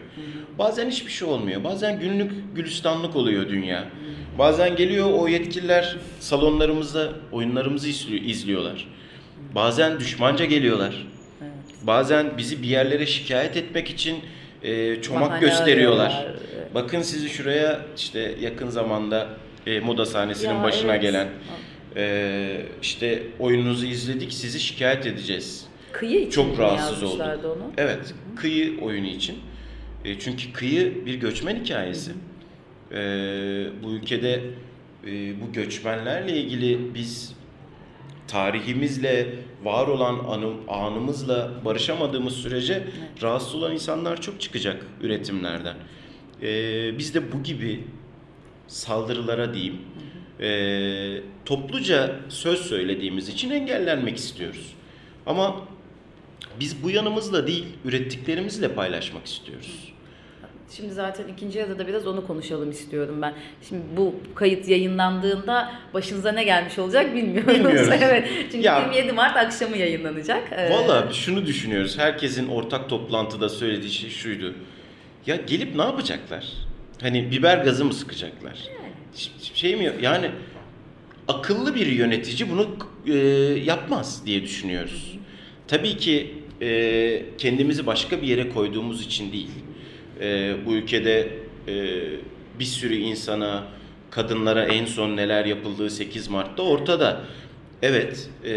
Bazen 0.59 0.91
hiçbir 0.91 1.11
şey 1.12 1.29
olmuyor. 1.29 1.64
Bazen 1.64 2.00
günlük 2.00 2.33
gülistanlık 2.57 3.17
oluyor 3.17 3.49
dünya. 3.49 3.85
Bazen 4.38 4.76
geliyor 4.76 5.11
o 5.12 5.29
yetkililer 5.29 5.97
salonlarımızda 6.21 7.12
oyunlarımızı 7.33 7.88
izliyor- 7.88 8.23
izliyorlar. 8.25 8.88
Bazen 9.54 10.00
düşmanca 10.00 10.44
geliyorlar. 10.44 11.06
Evet. 11.42 11.52
Bazen 11.82 12.38
bizi 12.38 12.62
bir 12.62 12.68
yerlere 12.68 13.06
şikayet 13.06 13.56
etmek 13.56 13.90
için 13.90 14.16
e, 14.62 15.02
çomak 15.02 15.30
Bahane 15.30 15.40
gösteriyorlar. 15.40 16.11
arıyorlar. 16.11 16.37
Bakın 16.75 17.02
sizi 17.02 17.28
şuraya 17.28 17.80
işte 17.97 18.35
yakın 18.40 18.68
zamanda 18.68 19.28
e, 19.66 19.80
moda 19.80 20.06
sahnesinin 20.06 20.54
Ya, 20.54 20.62
başına 20.62 20.92
evet. 20.92 21.02
gelen 21.02 21.28
e, 21.97 22.61
işte 22.82 23.23
oyununuzu 23.38 23.87
izledik 23.87 24.32
sizi 24.32 24.61
şikayet 24.61 25.06
edeceğiz. 25.06 25.64
Kıyı 25.92 26.21
için 26.21 26.30
Çok 26.30 26.59
rahatsız 26.59 27.02
yazmışlardı 27.02 27.49
onu? 27.52 27.73
Evet, 27.76 28.14
kıyı 28.37 28.80
oyunu 28.80 29.06
için. 29.06 29.38
E, 30.04 30.18
çünkü 30.18 30.52
kıyı 30.52 31.06
bir 31.06 31.14
göçmen 31.14 31.56
hikayesi. 31.64 32.11
E, 32.92 32.97
bu 33.82 33.90
ülkede 33.92 34.40
e, 35.06 35.11
bu 35.40 35.52
göçmenlerle 35.52 36.37
ilgili 36.37 36.94
biz 36.94 37.32
tarihimizle, 38.33 39.35
var 39.65 39.87
olan 39.87 40.19
anı, 40.19 40.53
anımızla 40.69 41.51
barışamadığımız 41.65 42.35
sürece 42.35 42.85
rahatsız 43.23 43.55
olan 43.55 43.73
insanlar 43.73 44.21
çok 44.21 44.41
çıkacak 44.41 44.87
üretimlerden. 45.01 45.77
E, 46.43 46.99
biz 46.99 47.15
de 47.15 47.33
bu 47.33 47.43
gibi 47.43 47.85
saldırılara 48.67 49.55
diyeyim, 49.55 49.79
e, 50.41 51.21
topluca 51.45 52.17
söz 52.29 52.61
söylediğimiz 52.61 53.29
için 53.29 53.51
engellenmek 53.51 54.17
istiyoruz. 54.17 54.75
Ama 55.27 55.61
biz 56.61 56.83
bu 56.83 56.91
yanımızla 56.91 57.47
değil, 57.47 57.67
ürettiklerimizle 57.85 58.75
paylaşmak 58.75 59.27
istiyoruz. 59.27 59.93
Şimdi 60.76 60.93
zaten 60.95 61.29
ikinci 61.29 61.59
yarıda 61.59 61.79
da 61.79 61.87
biraz 61.87 62.07
onu 62.07 62.26
konuşalım 62.26 62.71
istiyorum 62.71 63.23
ben. 63.23 63.35
Şimdi 63.69 63.83
bu 63.97 64.14
kayıt 64.35 64.69
yayınlandığında 64.69 65.73
başınıza 65.95 66.33
ne 66.33 66.45
gelmiş 66.45 66.79
olacak 66.79 67.14
bilmiyoruz. 67.14 67.49
Bilmiyoruz. 67.55 67.88
evet. 68.02 68.29
Çünkü 68.52 68.67
Ya- 68.67 68.79
27 68.81 69.12
Mart 69.12 69.37
akşamı 69.37 69.76
yayınlanacak. 69.76 70.52
Ee, 70.52 70.71
Valla 70.71 71.12
şunu 71.12 71.47
düşünüyoruz. 71.47 71.99
Herkesin 71.99 72.49
ortak 72.49 72.88
toplantıda 72.88 73.49
söylediği 73.49 73.93
şey 73.93 74.11
şuydu. 74.11 74.55
Ya 75.26 75.37
gelip 75.37 75.75
ne 75.76 75.83
yapacaklar? 75.83 76.47
Hani 77.02 77.31
biber 77.31 77.59
gazı 77.59 77.85
mı 77.85 77.95
sıkacaklar? 77.95 78.59
Ş- 79.17 79.31
Şey 79.55 79.76
mi 79.76 79.93
yani 80.02 80.31
akıllı 81.29 81.75
bir 81.75 81.87
yönetici 81.87 82.50
bunu 82.50 82.67
e, 83.07 83.17
yapmaz 83.64 84.26
diye 84.26 84.43
düşünüyoruz. 84.43 85.19
Tabii 85.69 85.97
ki 85.97 86.35
e, 86.62 87.23
kendimizi 87.38 87.87
başka 87.87 88.23
bir 88.23 88.26
yere 88.26 88.49
koyduğumuz 88.49 89.07
için 89.07 89.33
değil. 89.33 89.50
E, 90.23 90.55
bu 90.67 90.75
ülkede 90.75 91.29
e, 91.69 91.73
bir 92.59 92.64
sürü 92.64 92.95
insana, 92.95 93.64
kadınlara 94.11 94.64
en 94.64 94.85
son 94.85 95.17
neler 95.17 95.45
yapıldığı 95.45 95.91
8 95.91 96.29
Mart'ta 96.29 96.62
ortada. 96.62 97.21
Evet, 97.83 98.29
e, 98.45 98.50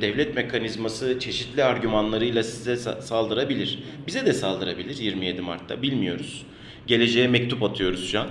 devlet 0.00 0.34
mekanizması 0.34 1.18
çeşitli 1.18 1.64
argümanlarıyla 1.64 2.42
size 2.42 2.72
sa- 2.72 3.02
saldırabilir. 3.02 3.78
Bize 4.06 4.26
de 4.26 4.32
saldırabilir 4.32 4.96
27 4.96 5.40
Mart'ta, 5.40 5.82
bilmiyoruz. 5.82 6.42
Geleceğe 6.86 7.28
mektup 7.28 7.62
atıyoruz 7.62 8.10
şu 8.10 8.20
an. 8.20 8.28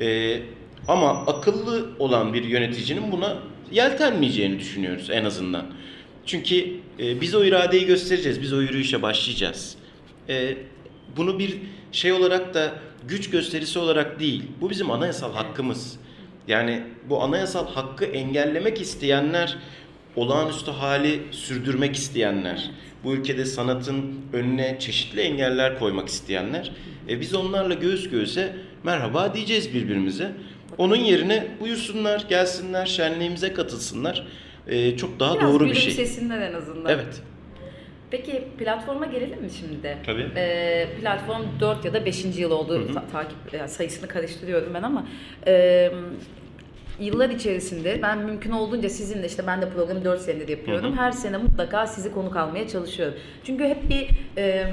E, 0.00 0.38
ama 0.88 1.10
akıllı 1.26 1.86
olan 1.98 2.34
bir 2.34 2.44
yöneticinin 2.44 3.12
buna 3.12 3.38
yeltenmeyeceğini 3.72 4.58
düşünüyoruz 4.58 5.10
en 5.10 5.24
azından. 5.24 5.66
Çünkü 6.26 6.66
e, 7.00 7.20
biz 7.20 7.34
o 7.34 7.44
iradeyi 7.44 7.86
göstereceğiz, 7.86 8.42
biz 8.42 8.52
o 8.52 8.60
yürüyüşe 8.60 9.02
başlayacağız. 9.02 9.76
E, 10.28 10.56
bunu 11.16 11.38
bir 11.38 11.58
şey 11.92 12.12
olarak 12.12 12.54
da 12.54 12.72
güç 13.08 13.30
gösterisi 13.30 13.78
olarak 13.78 14.20
değil, 14.20 14.42
bu 14.60 14.70
bizim 14.70 14.90
anayasal 14.90 15.32
hakkımız. 15.32 15.98
Yani 16.48 16.82
bu 17.08 17.22
anayasal 17.22 17.66
hakkı 17.66 18.04
engellemek 18.04 18.80
isteyenler, 18.80 19.58
olağanüstü 20.16 20.70
hali 20.70 21.22
sürdürmek 21.30 21.96
isteyenler, 21.96 22.70
bu 23.04 23.12
ülkede 23.12 23.44
sanatın 23.44 24.14
önüne 24.32 24.76
çeşitli 24.78 25.20
engeller 25.20 25.78
koymak 25.78 26.08
isteyenler, 26.08 26.72
e, 27.08 27.20
biz 27.20 27.34
onlarla 27.34 27.74
göğüs 27.74 28.10
göğüse 28.10 28.56
merhaba 28.84 29.34
diyeceğiz 29.34 29.74
birbirimize. 29.74 30.32
Onun 30.78 30.96
yerine 30.96 31.46
buyursunlar, 31.60 32.24
gelsinler, 32.28 32.86
şenliğimize 32.86 33.52
katılsınlar. 33.52 34.26
E, 34.68 34.96
çok 34.96 35.20
daha 35.20 35.34
biraz 35.34 35.52
doğru 35.52 35.66
bir 35.66 35.74
şey. 35.74 35.82
gülümsesinler 35.82 36.40
en 36.40 36.54
azından. 36.54 36.92
Evet. 36.92 37.22
Peki 38.12 38.44
platforma 38.58 39.06
gelelim 39.06 39.42
mi 39.42 39.50
şimdi? 39.50 39.96
Tabii. 40.06 40.26
Ee, 40.36 40.88
platform 41.00 41.42
4 41.60 41.84
ya 41.84 41.94
da 41.94 42.06
5. 42.06 42.24
yıl 42.38 42.50
oldu. 42.50 42.94
Ta- 42.94 43.04
takip 43.12 43.38
yani 43.52 43.68
sayısını 43.68 44.08
karıştırıyorum 44.08 44.74
ben 44.74 44.82
ama 44.82 45.06
e, 45.46 45.90
yıllar 47.00 47.30
içerisinde 47.30 48.02
ben 48.02 48.18
mümkün 48.18 48.50
olduğunca 48.50 48.88
sizinle 48.88 49.26
işte 49.26 49.46
ben 49.46 49.62
de 49.62 49.70
programı 49.70 50.04
4 50.04 50.20
senedir 50.20 50.48
yapıyorum. 50.48 50.84
Hı 50.84 50.96
hı. 50.96 51.00
Her 51.00 51.12
sene 51.12 51.36
mutlaka 51.36 51.86
sizi 51.86 52.12
konuk 52.12 52.36
almaya 52.36 52.68
çalışıyorum. 52.68 53.14
Çünkü 53.44 53.64
hep 53.64 53.88
bir 53.90 54.08
e, 54.36 54.72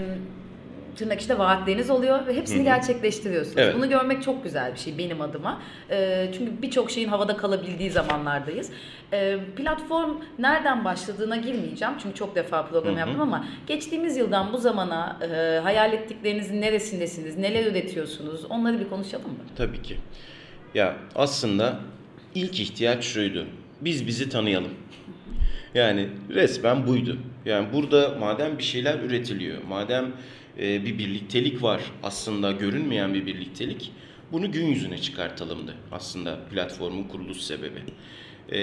tırnak 1.00 1.22
işte 1.22 1.40
vaatleriniz 1.40 1.90
oluyor 1.90 2.28
ve 2.28 2.36
hepsini 2.36 2.58
Hı 2.58 2.62
hı. 2.62 2.66
gerçekleştiriyorsunuz. 2.66 3.58
Evet. 3.58 3.76
Bunu 3.76 3.90
görmek 3.90 4.24
çok 4.24 4.44
güzel 4.44 4.74
bir 4.74 4.80
şey 4.80 4.98
benim 4.98 5.22
adıma. 5.22 5.62
E, 5.92 6.30
çünkü 6.38 6.62
birçok 6.62 6.92
şeyin 6.92 7.08
havada 7.08 7.38
kalabildiği 7.38 7.92
zamanlardayız. 7.92 8.72
E, 9.14 9.38
platform 9.56 10.12
nereden 10.40 10.86
başladığına 10.86 11.36
girmeyeceğim. 11.36 11.94
Çünkü 12.04 12.16
çok 12.16 12.36
defa 12.36 12.66
program 12.66 12.92
Hı 12.92 12.96
hı. 12.96 13.00
yaptım 13.00 13.22
ama 13.22 13.46
geçtiğimiz 13.68 14.18
yıldan 14.18 14.54
bu 14.54 14.58
zamana 14.58 15.18
e, 15.22 15.60
hayal 15.60 15.94
ettiklerinizin 15.94 16.62
neresindesiniz, 16.62 17.38
neler 17.38 17.66
üretiyorsunuz 17.66 18.46
onları 18.46 18.80
bir 18.80 18.90
konuşalım 18.90 19.32
mı? 19.32 19.44
Tabii 19.58 19.82
ki. 19.82 19.98
Ya 20.74 20.96
aslında 21.16 21.80
ilk 22.36 22.60
ihtiyaç 22.60 23.04
şuydu. 23.04 23.46
Biz 23.82 24.08
bizi 24.08 24.30
tanıyalım. 24.30 24.72
Yani 25.76 26.10
resmen 26.30 26.88
buydu. 26.88 27.18
Yani 27.46 27.68
burada 27.74 28.16
madem 28.20 28.58
bir 28.58 28.64
şeyler 28.64 29.00
üretiliyor, 29.00 29.64
madem 29.70 30.12
e, 30.62 30.86
bir 30.86 30.98
birliktelik 30.98 31.64
var 31.64 31.82
aslında 32.04 32.52
görünmeyen 32.52 33.14
bir 33.14 33.26
birliktelik, 33.26 33.92
bunu 34.32 34.52
gün 34.52 34.66
yüzüne 34.66 34.98
çıkartalımdı 34.98 35.76
aslında 35.92 36.40
platformun 36.52 37.04
kuruluş 37.04 37.38
sebebi. 37.38 37.80
E, 38.52 38.60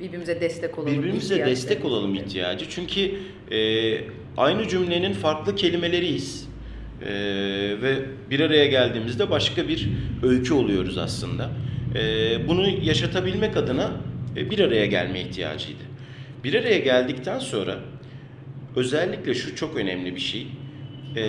Birbirimize 0.00 0.40
destek 0.40 0.78
olalım. 0.78 0.92
Birbirimize 0.98 1.46
destek 1.46 1.84
olalım 1.84 2.14
ihtiyacı. 2.14 2.66
Çünkü 2.70 3.14
e, 3.50 4.00
aynı 4.36 4.68
cümlenin 4.68 5.12
farklı 5.12 5.56
kelimeleriyiz. 5.56 6.48
E, 7.02 7.10
ve 7.82 7.98
bir 8.30 8.40
araya 8.40 8.66
geldiğimizde 8.66 9.30
başka 9.30 9.68
bir 9.68 9.88
öykü 10.22 10.54
oluyoruz 10.54 10.98
aslında. 10.98 11.50
E, 11.94 12.48
bunu 12.48 12.68
yaşatabilmek 12.68 13.56
adına 13.56 13.90
e, 14.36 14.50
bir 14.50 14.58
araya 14.58 14.86
gelme 14.86 15.20
ihtiyacıydı. 15.20 15.82
Bir 16.44 16.54
araya 16.54 16.78
geldikten 16.78 17.38
sonra 17.38 17.78
özellikle 18.76 19.34
şu 19.34 19.56
çok 19.56 19.76
önemli 19.76 20.14
bir 20.14 20.20
şey. 20.20 20.46
E, 21.16 21.24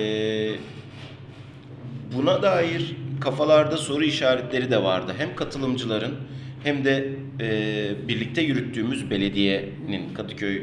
buna 2.16 2.42
dair 2.42 2.96
kafalarda 3.22 3.78
soru 3.78 4.04
işaretleri 4.04 4.72
de 4.72 4.84
vardı. 4.84 5.14
Hem 5.18 5.36
katılımcıların 5.36 6.16
hem 6.64 6.86
de 6.86 7.10
e, 7.40 8.08
birlikte 8.08 8.42
yürüttüğümüz 8.42 9.10
belediyenin, 9.10 10.14
Kadıköy 10.14 10.62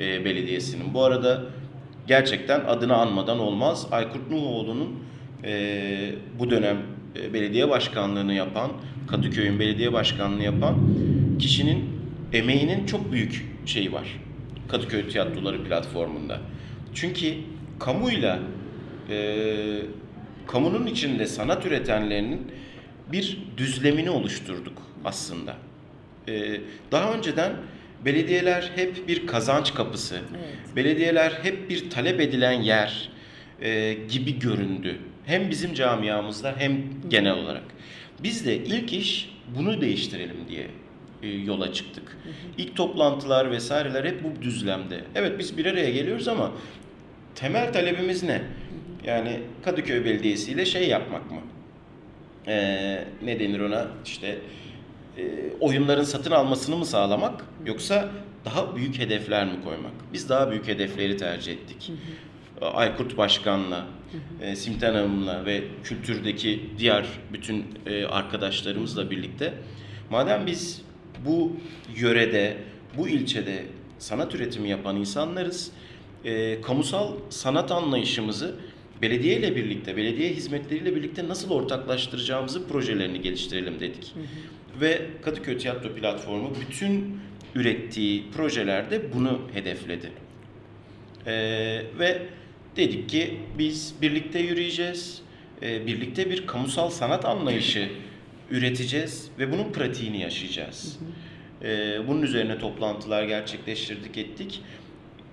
e, 0.00 0.24
Belediyesi'nin. 0.24 0.94
Bu 0.94 1.04
arada 1.04 1.44
gerçekten 2.06 2.60
adını 2.60 2.96
anmadan 2.96 3.38
olmaz. 3.38 3.86
Aykurt 3.90 4.30
Nuhoğlu'nun 4.30 4.98
e, 5.44 6.12
bu 6.38 6.50
dönem 6.50 6.76
e, 7.16 7.32
belediye 7.32 7.68
başkanlığını 7.68 8.32
yapan, 8.34 8.70
Kadıköy'ün 9.08 9.58
belediye 9.58 9.92
başkanlığını 9.92 10.42
yapan 10.42 10.76
kişinin 11.38 11.84
emeğinin 12.32 12.86
çok 12.86 13.12
büyük 13.12 13.46
şeyi 13.66 13.92
var. 13.92 14.27
Kadıköy 14.68 15.08
Tiyatroları 15.08 15.64
platformunda. 15.64 16.40
Çünkü 16.94 17.34
kamuyla 17.78 18.38
e, 19.10 19.46
kamunun 20.46 20.86
içinde 20.86 21.26
sanat 21.26 21.66
üretenlerinin 21.66 22.52
bir 23.12 23.38
düzlemini 23.56 24.10
oluşturduk 24.10 24.82
aslında. 25.04 25.56
E, 26.28 26.60
daha 26.92 27.12
önceden 27.12 27.52
belediyeler 28.04 28.70
hep 28.76 29.08
bir 29.08 29.26
kazanç 29.26 29.74
kapısı, 29.74 30.14
Evet. 30.14 30.76
belediyeler 30.76 31.32
hep 31.42 31.70
bir 31.70 31.90
talep 31.90 32.20
edilen 32.20 32.52
yer 32.52 33.08
e, 33.62 33.96
gibi 34.10 34.38
göründü. 34.38 34.96
Hem 35.26 35.50
bizim 35.50 35.74
camiamızda 35.74 36.54
hem 36.58 36.82
genel 37.08 37.32
olarak. 37.32 37.62
Biz 38.22 38.46
de 38.46 38.56
ilk 38.56 38.92
iş 38.92 39.30
bunu 39.56 39.80
değiştirelim 39.80 40.36
diye 40.48 40.66
yola 41.22 41.72
çıktık. 41.72 42.16
İlk 42.58 42.76
toplantılar 42.76 43.50
vesaireler 43.50 44.04
hep 44.04 44.24
bu 44.24 44.42
düzlemde. 44.42 45.04
Evet 45.14 45.38
biz 45.38 45.58
bir 45.58 45.66
araya 45.66 45.90
geliyoruz 45.90 46.28
ama 46.28 46.52
temel 47.34 47.72
talebimiz 47.72 48.22
ne? 48.22 48.42
Yani 49.04 49.40
Kadıköy 49.64 50.04
Belediyesi 50.04 50.52
ile 50.52 50.64
şey 50.64 50.88
yapmak 50.88 51.30
mı? 51.30 51.40
Ee, 52.46 53.04
ne 53.24 53.40
denir 53.40 53.60
ona? 53.60 53.86
İşte 54.04 54.38
e, 55.18 55.22
oyunların 55.60 56.04
satın 56.04 56.30
almasını 56.30 56.76
mı 56.76 56.86
sağlamak 56.86 57.44
yoksa 57.66 58.08
daha 58.44 58.76
büyük 58.76 58.98
hedefler 58.98 59.44
mi 59.44 59.64
koymak? 59.64 59.92
Biz 60.12 60.28
daha 60.28 60.50
büyük 60.50 60.68
hedefleri 60.68 61.16
tercih 61.16 61.52
ettik. 61.52 61.92
Aykurt 62.60 63.16
Başkan'la, 63.16 63.86
e, 64.42 64.56
Simten 64.56 64.94
Hanım'la 64.94 65.46
ve 65.46 65.64
kültürdeki 65.84 66.70
diğer 66.78 67.06
bütün 67.32 67.64
e, 67.86 68.06
arkadaşlarımızla 68.06 69.10
birlikte 69.10 69.54
madem 70.10 70.46
biz 70.46 70.82
bu 71.26 71.56
yörede, 71.96 72.56
bu 72.96 73.08
ilçede 73.08 73.62
sanat 73.98 74.34
üretimi 74.34 74.68
yapan 74.68 74.96
insanlarız, 74.96 75.70
e, 76.24 76.60
kamusal 76.60 77.12
sanat 77.30 77.72
anlayışımızı 77.72 78.54
belediye 79.02 79.36
ile 79.36 79.56
birlikte, 79.56 79.96
belediye 79.96 80.28
hizmetleriyle 80.28 80.96
birlikte 80.96 81.28
nasıl 81.28 81.50
ortaklaştıracağımızı 81.50 82.68
projelerini 82.68 83.20
geliştirelim 83.20 83.80
dedik. 83.80 84.14
Ve 84.80 85.06
Kadıköy 85.22 85.58
Tiyatro 85.58 85.94
Platformu 85.94 86.52
bütün 86.68 87.20
ürettiği 87.54 88.24
projelerde 88.36 89.12
bunu 89.14 89.40
hedefledi. 89.54 90.10
Ee, 91.26 91.82
ve 91.98 92.22
dedik 92.76 93.08
ki 93.08 93.40
biz 93.58 93.94
birlikte 94.02 94.38
yürüyeceğiz, 94.38 95.22
Ee, 95.62 95.86
birlikte 95.86 96.30
bir 96.30 96.46
kamusal 96.46 96.90
sanat 96.90 97.24
anlayışı 97.24 97.88
üreteceğiz 98.50 99.30
ve 99.38 99.52
bunun 99.52 99.72
pratiğini 99.72 100.20
yaşayacağız. 100.20 100.98
Ee, 101.62 101.98
bunun 102.08 102.22
üzerine 102.22 102.58
toplantılar 102.58 103.24
gerçekleştirdik, 103.24 104.18
ettik. 104.18 104.62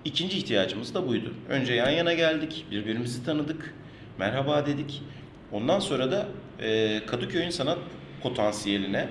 İkinci 0.05 0.37
ihtiyacımız 0.37 0.93
da 0.93 1.07
buydu. 1.07 1.33
Önce 1.49 1.73
yan 1.73 1.89
yana 1.89 2.13
geldik, 2.13 2.65
birbirimizi 2.71 3.25
tanıdık, 3.25 3.73
merhaba 4.19 4.65
dedik. 4.65 5.03
Ondan 5.51 5.79
sonra 5.79 6.11
da 6.11 6.27
e, 6.59 7.01
Kadıköy'ün 7.05 7.49
sanat 7.49 7.77
potansiyeline, 8.23 9.09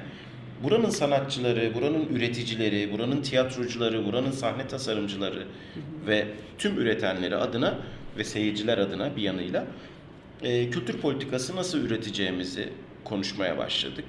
buranın 0.63 0.91
sanatçıları, 0.91 1.75
buranın 1.75 2.07
üreticileri, 2.07 2.93
buranın 2.93 3.23
tiyatrocuları, 3.23 4.05
buranın 4.05 4.31
sahne 4.31 4.67
tasarımcıları 4.67 5.47
ve 6.07 6.27
tüm 6.59 6.79
üretenleri 6.79 7.37
adına 7.37 7.79
ve 8.19 8.25
seyirciler 8.25 8.79
adına 8.79 9.17
bir 9.17 9.23
yanıyla 9.23 9.67
e, 10.43 10.71
kültür 10.71 10.99
politikası 10.99 11.57
nasıl 11.57 11.79
üreteceğimizi 11.79 12.69
konuşmaya 13.05 13.59
başladık. 13.59 14.05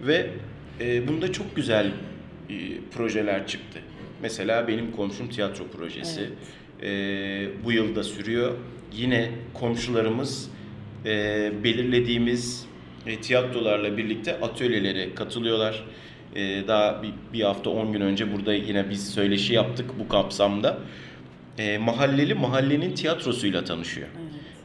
Ve 0.00 0.30
e, 0.80 1.08
bunda 1.08 1.32
çok 1.32 1.56
güzel 1.56 1.86
e, 1.86 2.54
projeler 2.96 3.46
çıktı. 3.46 3.78
Mesela 4.22 4.68
benim 4.68 4.92
komşum 4.92 5.28
tiyatro 5.28 5.66
projesi. 5.68 6.20
Evet. 6.20 6.32
E, 6.82 7.64
bu 7.64 7.72
yılda 7.72 8.04
sürüyor. 8.04 8.54
Yine 8.92 9.30
komşularımız 9.54 10.50
e, 11.06 11.52
belirlediğimiz 11.64 12.66
e, 13.06 13.20
tiyatrolarla 13.20 13.96
birlikte 13.96 14.40
atölyelere 14.40 15.14
katılıyorlar. 15.14 15.84
E, 16.34 16.68
daha 16.68 17.02
bir, 17.02 17.12
bir 17.32 17.40
hafta 17.40 17.70
10 17.70 17.92
gün 17.92 18.00
önce 18.00 18.32
burada 18.32 18.54
yine 18.54 18.90
biz 18.90 19.10
söyleşi 19.10 19.54
yaptık 19.54 19.90
bu 19.98 20.08
kapsamda. 20.08 20.78
E, 21.58 21.78
mahalleli 21.78 22.34
mahallenin 22.34 22.94
tiyatrosuyla 22.94 23.64
tanışıyor. 23.64 24.08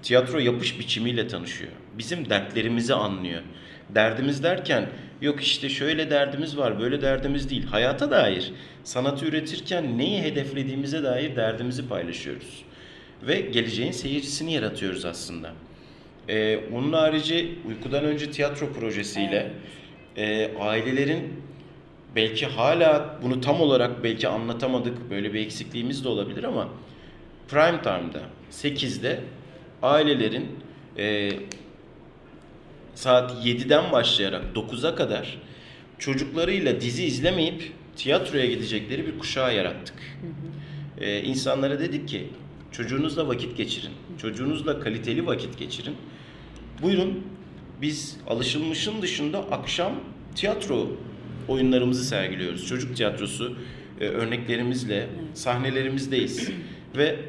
Tiyatro 0.04 0.40
yapış 0.40 0.80
biçimiyle 0.80 1.28
tanışıyor. 1.28 1.72
Bizim 1.98 2.30
dertlerimizi 2.30 2.94
anlıyor. 2.94 3.42
Derdimiz 3.90 4.44
derken 4.44 4.90
yok 5.22 5.42
işte 5.42 5.70
şöyle 5.70 6.10
derdimiz 6.10 6.58
var, 6.58 6.80
böyle 6.80 7.02
derdimiz 7.02 7.50
değil. 7.50 7.66
Hayata 7.66 8.12
dair, 8.12 8.54
sanatı 8.84 9.26
üretirken 9.26 9.98
neyi 9.98 10.22
hedeflediğimize 10.22 11.04
dair 11.04 11.36
derdimizi 11.36 11.88
paylaşıyoruz. 11.88 12.64
Ve 13.28 13.42
geleceğin 13.42 13.92
seyircisini 13.92 14.54
yaratıyoruz 14.54 15.06
aslında. 15.06 15.52
Ee, 16.30 16.60
onun 16.74 16.94
harici 16.94 17.56
uykudan 17.68 18.04
önce 18.04 18.32
tiyatro 18.32 18.74
projesiyle 18.74 19.52
e, 20.18 20.52
ailelerin 20.60 21.34
belki 22.16 22.46
hala 22.46 23.20
bunu 23.24 23.42
tam 23.42 23.62
olarak 23.62 24.04
belki 24.04 24.28
anlatamadık 24.28 25.10
böyle 25.10 25.34
bir 25.34 25.40
eksikliğimiz 25.40 26.04
de 26.04 26.10
olabilir 26.10 26.44
ama 26.44 26.70
prime 27.48 27.82
time'da 27.82 28.22
8'de 28.52 29.20
ailelerin 29.82 30.48
e, 30.98 31.30
saat 32.96 33.46
7'den 33.46 33.92
başlayarak 33.92 34.44
9'a 34.56 34.96
kadar 34.96 35.38
çocuklarıyla 36.00 36.82
dizi 36.82 37.04
izlemeyip 37.04 37.72
tiyatroya 37.96 38.46
gidecekleri 38.46 39.08
bir 39.08 39.20
kuşağı 39.20 39.56
yarattık. 39.56 39.96
E, 40.98 41.22
insanlara 41.22 41.80
dedik 41.80 42.08
ki 42.08 42.28
çocuğunuzla 42.72 43.28
vakit 43.28 43.58
geçirin, 43.58 43.92
çocuğunuzla 44.22 44.80
kaliteli 44.80 45.26
vakit 45.26 45.58
geçirin. 45.58 45.96
Buyurun 46.82 47.24
biz 47.82 48.18
alışılmışın 48.28 49.02
dışında 49.02 49.40
akşam 49.40 49.94
tiyatro 50.36 50.88
oyunlarımızı 51.48 52.06
sergiliyoruz. 52.06 52.68
Çocuk 52.68 52.96
tiyatrosu 52.96 53.58
e, 54.02 54.06
örneklerimizle 54.06 55.10
sahnelerimizdeyiz. 55.34 56.50
Ve 56.98 57.20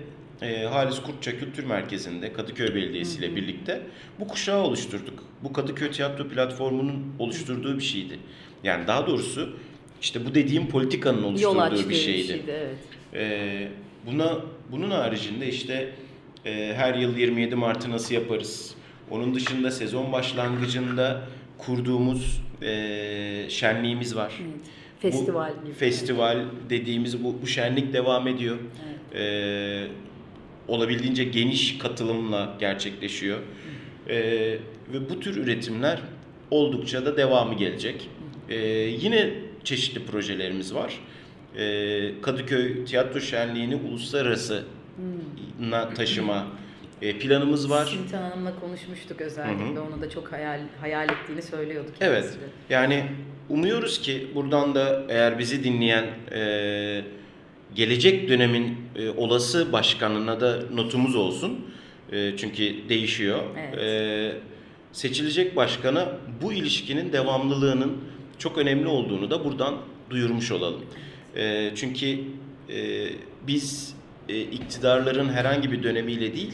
e, 0.42 0.64
Halis 0.64 1.02
Kurtça 1.02 1.38
Kültür 1.38 1.64
Merkezi'nde 1.64 2.32
Kadıköy 2.32 2.74
Belediyesi 2.74 3.18
ile 3.18 3.36
birlikte 3.36 3.82
bu 4.20 4.28
kuşağı 4.28 4.62
oluşturduk. 4.62 5.24
Bu 5.42 5.52
Kadıköy 5.52 5.90
Tiyatro 5.90 6.28
platformunun 6.28 7.14
oluşturduğu 7.18 7.78
bir 7.78 7.82
şeydi. 7.82 8.18
Yani 8.64 8.86
daha 8.86 9.06
doğrusu 9.06 9.56
işte 10.02 10.26
bu 10.26 10.34
dediğim 10.34 10.68
politikanın 10.68 11.22
oluşturduğu 11.22 11.84
bir 11.84 11.88
bir 11.88 11.94
şeydi. 11.94 12.26
şeydi. 12.26 12.50
Evet. 12.50 12.76
Ee, 13.14 13.68
buna 14.06 14.38
bunun 14.72 14.90
haricinde 14.90 15.48
işte 15.48 15.92
e, 16.44 16.74
her 16.76 16.94
yıl 16.94 17.16
27 17.16 17.54
Mart'ı 17.54 17.90
nasıl 17.90 18.14
yaparız? 18.14 18.74
Onun 19.10 19.34
dışında 19.34 19.70
sezon 19.70 20.12
başlangıcında 20.12 21.22
kurduğumuz 21.58 22.42
e, 22.62 23.46
şenliğimiz 23.48 24.16
var. 24.16 24.32
Festival 25.00 25.52
Bu, 25.60 25.64
gibi. 25.64 25.74
festival 25.74 26.38
dediğimiz 26.70 27.24
bu, 27.24 27.34
bu 27.42 27.46
şenlik 27.46 27.92
devam 27.92 28.28
ediyor. 28.28 28.56
Ee, 29.14 29.86
olabildiğince 30.68 31.24
geniş 31.24 31.78
katılımla 31.78 32.56
gerçekleşiyor. 32.60 33.38
Ee, 34.08 34.14
ve 34.92 35.10
bu 35.10 35.20
tür 35.20 35.36
üretimler 35.36 36.00
oldukça 36.50 37.06
da 37.06 37.16
devamı 37.16 37.54
gelecek. 37.54 38.08
Ee, 38.48 38.56
yine 39.00 39.30
çeşitli 39.64 40.06
projelerimiz 40.06 40.74
var. 40.74 41.00
Ee, 41.58 42.20
Kadıköy 42.22 42.84
Tiyatro 42.84 43.20
Şenliği'ni 43.20 43.76
uluslararası 43.76 44.64
na 45.60 45.94
taşıma 45.94 46.46
e, 47.02 47.18
planımız 47.18 47.70
var. 47.70 47.86
Sintan 47.86 48.22
Hanım'la 48.22 48.60
konuşmuştuk 48.60 49.20
özellikle. 49.20 49.80
Onu 49.80 50.00
da 50.00 50.10
çok 50.10 50.32
hayal 50.32 50.60
hayal 50.80 51.08
ettiğini 51.08 51.42
söylüyordu 51.42 51.88
Evet. 52.00 52.38
Yani 52.70 53.04
umuyoruz 53.48 54.00
ki 54.00 54.28
buradan 54.34 54.74
da 54.74 55.02
eğer 55.08 55.38
bizi 55.38 55.64
dinleyen 55.64 56.04
e, 56.32 57.04
gelecek 57.74 58.28
dönemin 58.28 58.76
e, 58.96 59.10
olası 59.10 59.72
başkanına 59.72 60.40
da 60.40 60.62
notumuz 60.72 61.16
olsun. 61.16 61.60
E, 62.12 62.36
çünkü 62.36 62.88
değişiyor. 62.88 63.40
Evet. 63.58 63.78
E, 63.78 64.36
seçilecek 64.92 65.56
başkana 65.56 66.08
bu 66.42 66.52
ilişkinin 66.52 67.12
devamlılığının 67.12 67.96
çok 68.38 68.58
önemli 68.58 68.88
olduğunu 68.88 69.30
da 69.30 69.44
buradan 69.44 69.74
duyurmuş 70.10 70.52
olalım. 70.52 70.84
E, 71.36 71.70
çünkü 71.74 72.18
e, 72.70 73.08
biz 73.46 73.94
e, 74.28 74.40
iktidarların 74.40 75.28
herhangi 75.28 75.72
bir 75.72 75.82
dönemiyle 75.82 76.34
değil, 76.34 76.52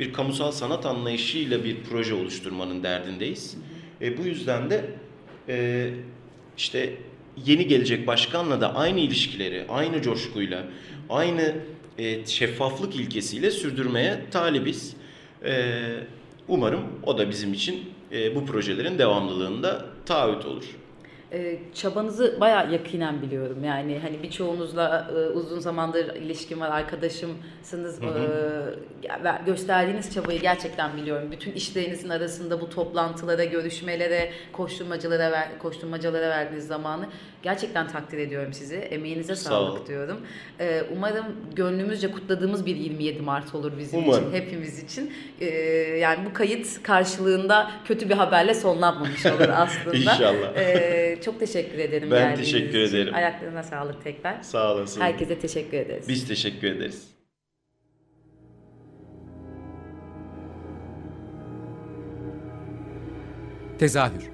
bir 0.00 0.12
kamusal 0.12 0.52
sanat 0.52 0.86
anlayışıyla 0.86 1.64
bir 1.64 1.76
proje 1.90 2.14
oluşturmanın 2.14 2.82
derdindeyiz. 2.82 3.56
E, 4.02 4.18
bu 4.18 4.22
yüzden 4.22 4.70
de 4.70 4.84
e, 5.48 5.88
işte 6.56 6.94
yeni 7.46 7.66
gelecek 7.66 8.06
başkanla 8.06 8.60
da 8.60 8.74
aynı 8.74 9.00
ilişkileri, 9.00 9.64
aynı 9.68 10.02
coşkuyla, 10.02 10.64
aynı 11.10 11.54
e, 11.98 12.26
şeffaflık 12.26 12.96
ilkesiyle 12.96 13.50
sürdürmeye 13.50 14.20
talibiz. 14.30 14.96
E, 15.44 15.74
umarım 16.48 16.80
o 17.02 17.18
da 17.18 17.30
bizim 17.30 17.52
için 17.52 17.80
e, 18.12 18.34
bu 18.34 18.46
projelerin 18.46 18.98
devamlılığında 18.98 19.86
taahhüt 20.06 20.46
olur. 20.46 20.64
Ee, 21.32 21.58
çabanızı 21.74 22.40
bayağı 22.40 22.72
yakinen 22.72 23.22
biliyorum. 23.22 23.64
Yani 23.64 23.98
hani 24.02 24.22
birçoğunuzla 24.22 25.10
e, 25.10 25.14
uzun 25.28 25.58
zamandır 25.58 26.14
ilişkim 26.14 26.60
var, 26.60 26.70
arkadaşımsınız. 26.70 28.02
Ee, 28.02 28.06
ya- 29.08 29.42
gösterdiğiniz 29.46 30.14
çabayı 30.14 30.40
gerçekten 30.40 30.96
biliyorum. 30.96 31.28
Bütün 31.32 31.52
işlerinizin 31.52 32.08
arasında 32.08 32.60
bu 32.60 32.70
toplantılara, 32.70 33.44
görüşmelere, 33.44 34.30
koşturmacalara 34.52 35.32
ver, 35.32 35.48
koşturmacalara 35.58 36.28
verdiğiniz 36.28 36.66
zamanı 36.66 37.04
gerçekten 37.42 37.88
takdir 37.88 38.18
ediyorum 38.18 38.52
sizi. 38.52 38.76
Emeğinize 38.76 39.36
Sağ 39.36 39.50
sağlık 39.50 39.76
olun. 39.78 39.86
diyorum. 39.86 40.20
Umarım 40.96 41.24
gönlümüzce 41.56 42.10
kutladığımız 42.10 42.66
bir 42.66 42.76
27 42.76 43.22
Mart 43.22 43.54
olur 43.54 43.72
bizim 43.78 44.04
Umarım. 44.04 44.28
için, 44.28 44.32
hepimiz 44.42 44.82
için. 44.84 45.12
Yani 46.00 46.18
bu 46.30 46.32
kayıt 46.32 46.82
karşılığında 46.82 47.70
kötü 47.84 48.08
bir 48.08 48.14
haberle 48.14 48.54
sonlanmamış 48.54 49.26
olur 49.26 49.48
aslında. 49.54 49.96
İnşallah. 49.96 50.54
Çok 51.20 51.40
teşekkür 51.40 51.78
ederim. 51.78 52.10
Ben 52.10 52.18
geldiğiniz 52.18 52.52
teşekkür 52.52 52.80
için. 52.80 52.96
ederim. 52.96 53.14
Ayaklarına 53.14 53.62
sağlık 53.62 54.04
tekrar. 54.04 54.42
Sağ 54.42 54.74
olasın. 54.74 55.00
Herkese 55.00 55.38
teşekkür 55.38 55.76
ederiz. 55.76 56.08
Biz 56.08 56.28
teşekkür 56.28 56.68
ederiz. 56.68 57.08
Tezahür 63.78 64.30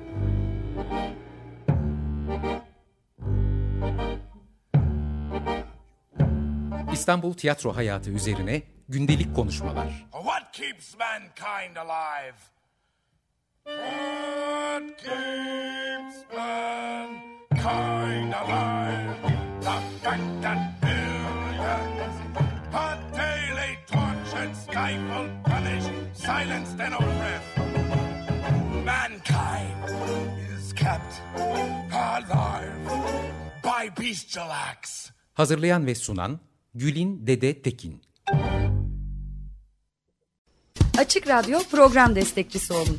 İstanbul 6.92 7.34
tiyatro 7.34 7.76
hayatı 7.76 8.10
üzerine 8.10 8.62
gündelik 8.88 9.36
konuşmalar. 9.36 10.06
What 10.12 10.52
keeps 10.52 10.94
mankind 10.98 11.76
alive? 11.76 12.55
Hazırlayan 35.34 35.86
ve 35.86 35.94
sunan 35.94 36.40
Gülin 36.74 37.26
Dede 37.26 37.62
Tekin. 37.62 38.02
Açık 40.98 41.28
Radyo 41.28 41.58
program 41.70 42.14
destekçisi 42.14 42.72
olun. 42.72 42.98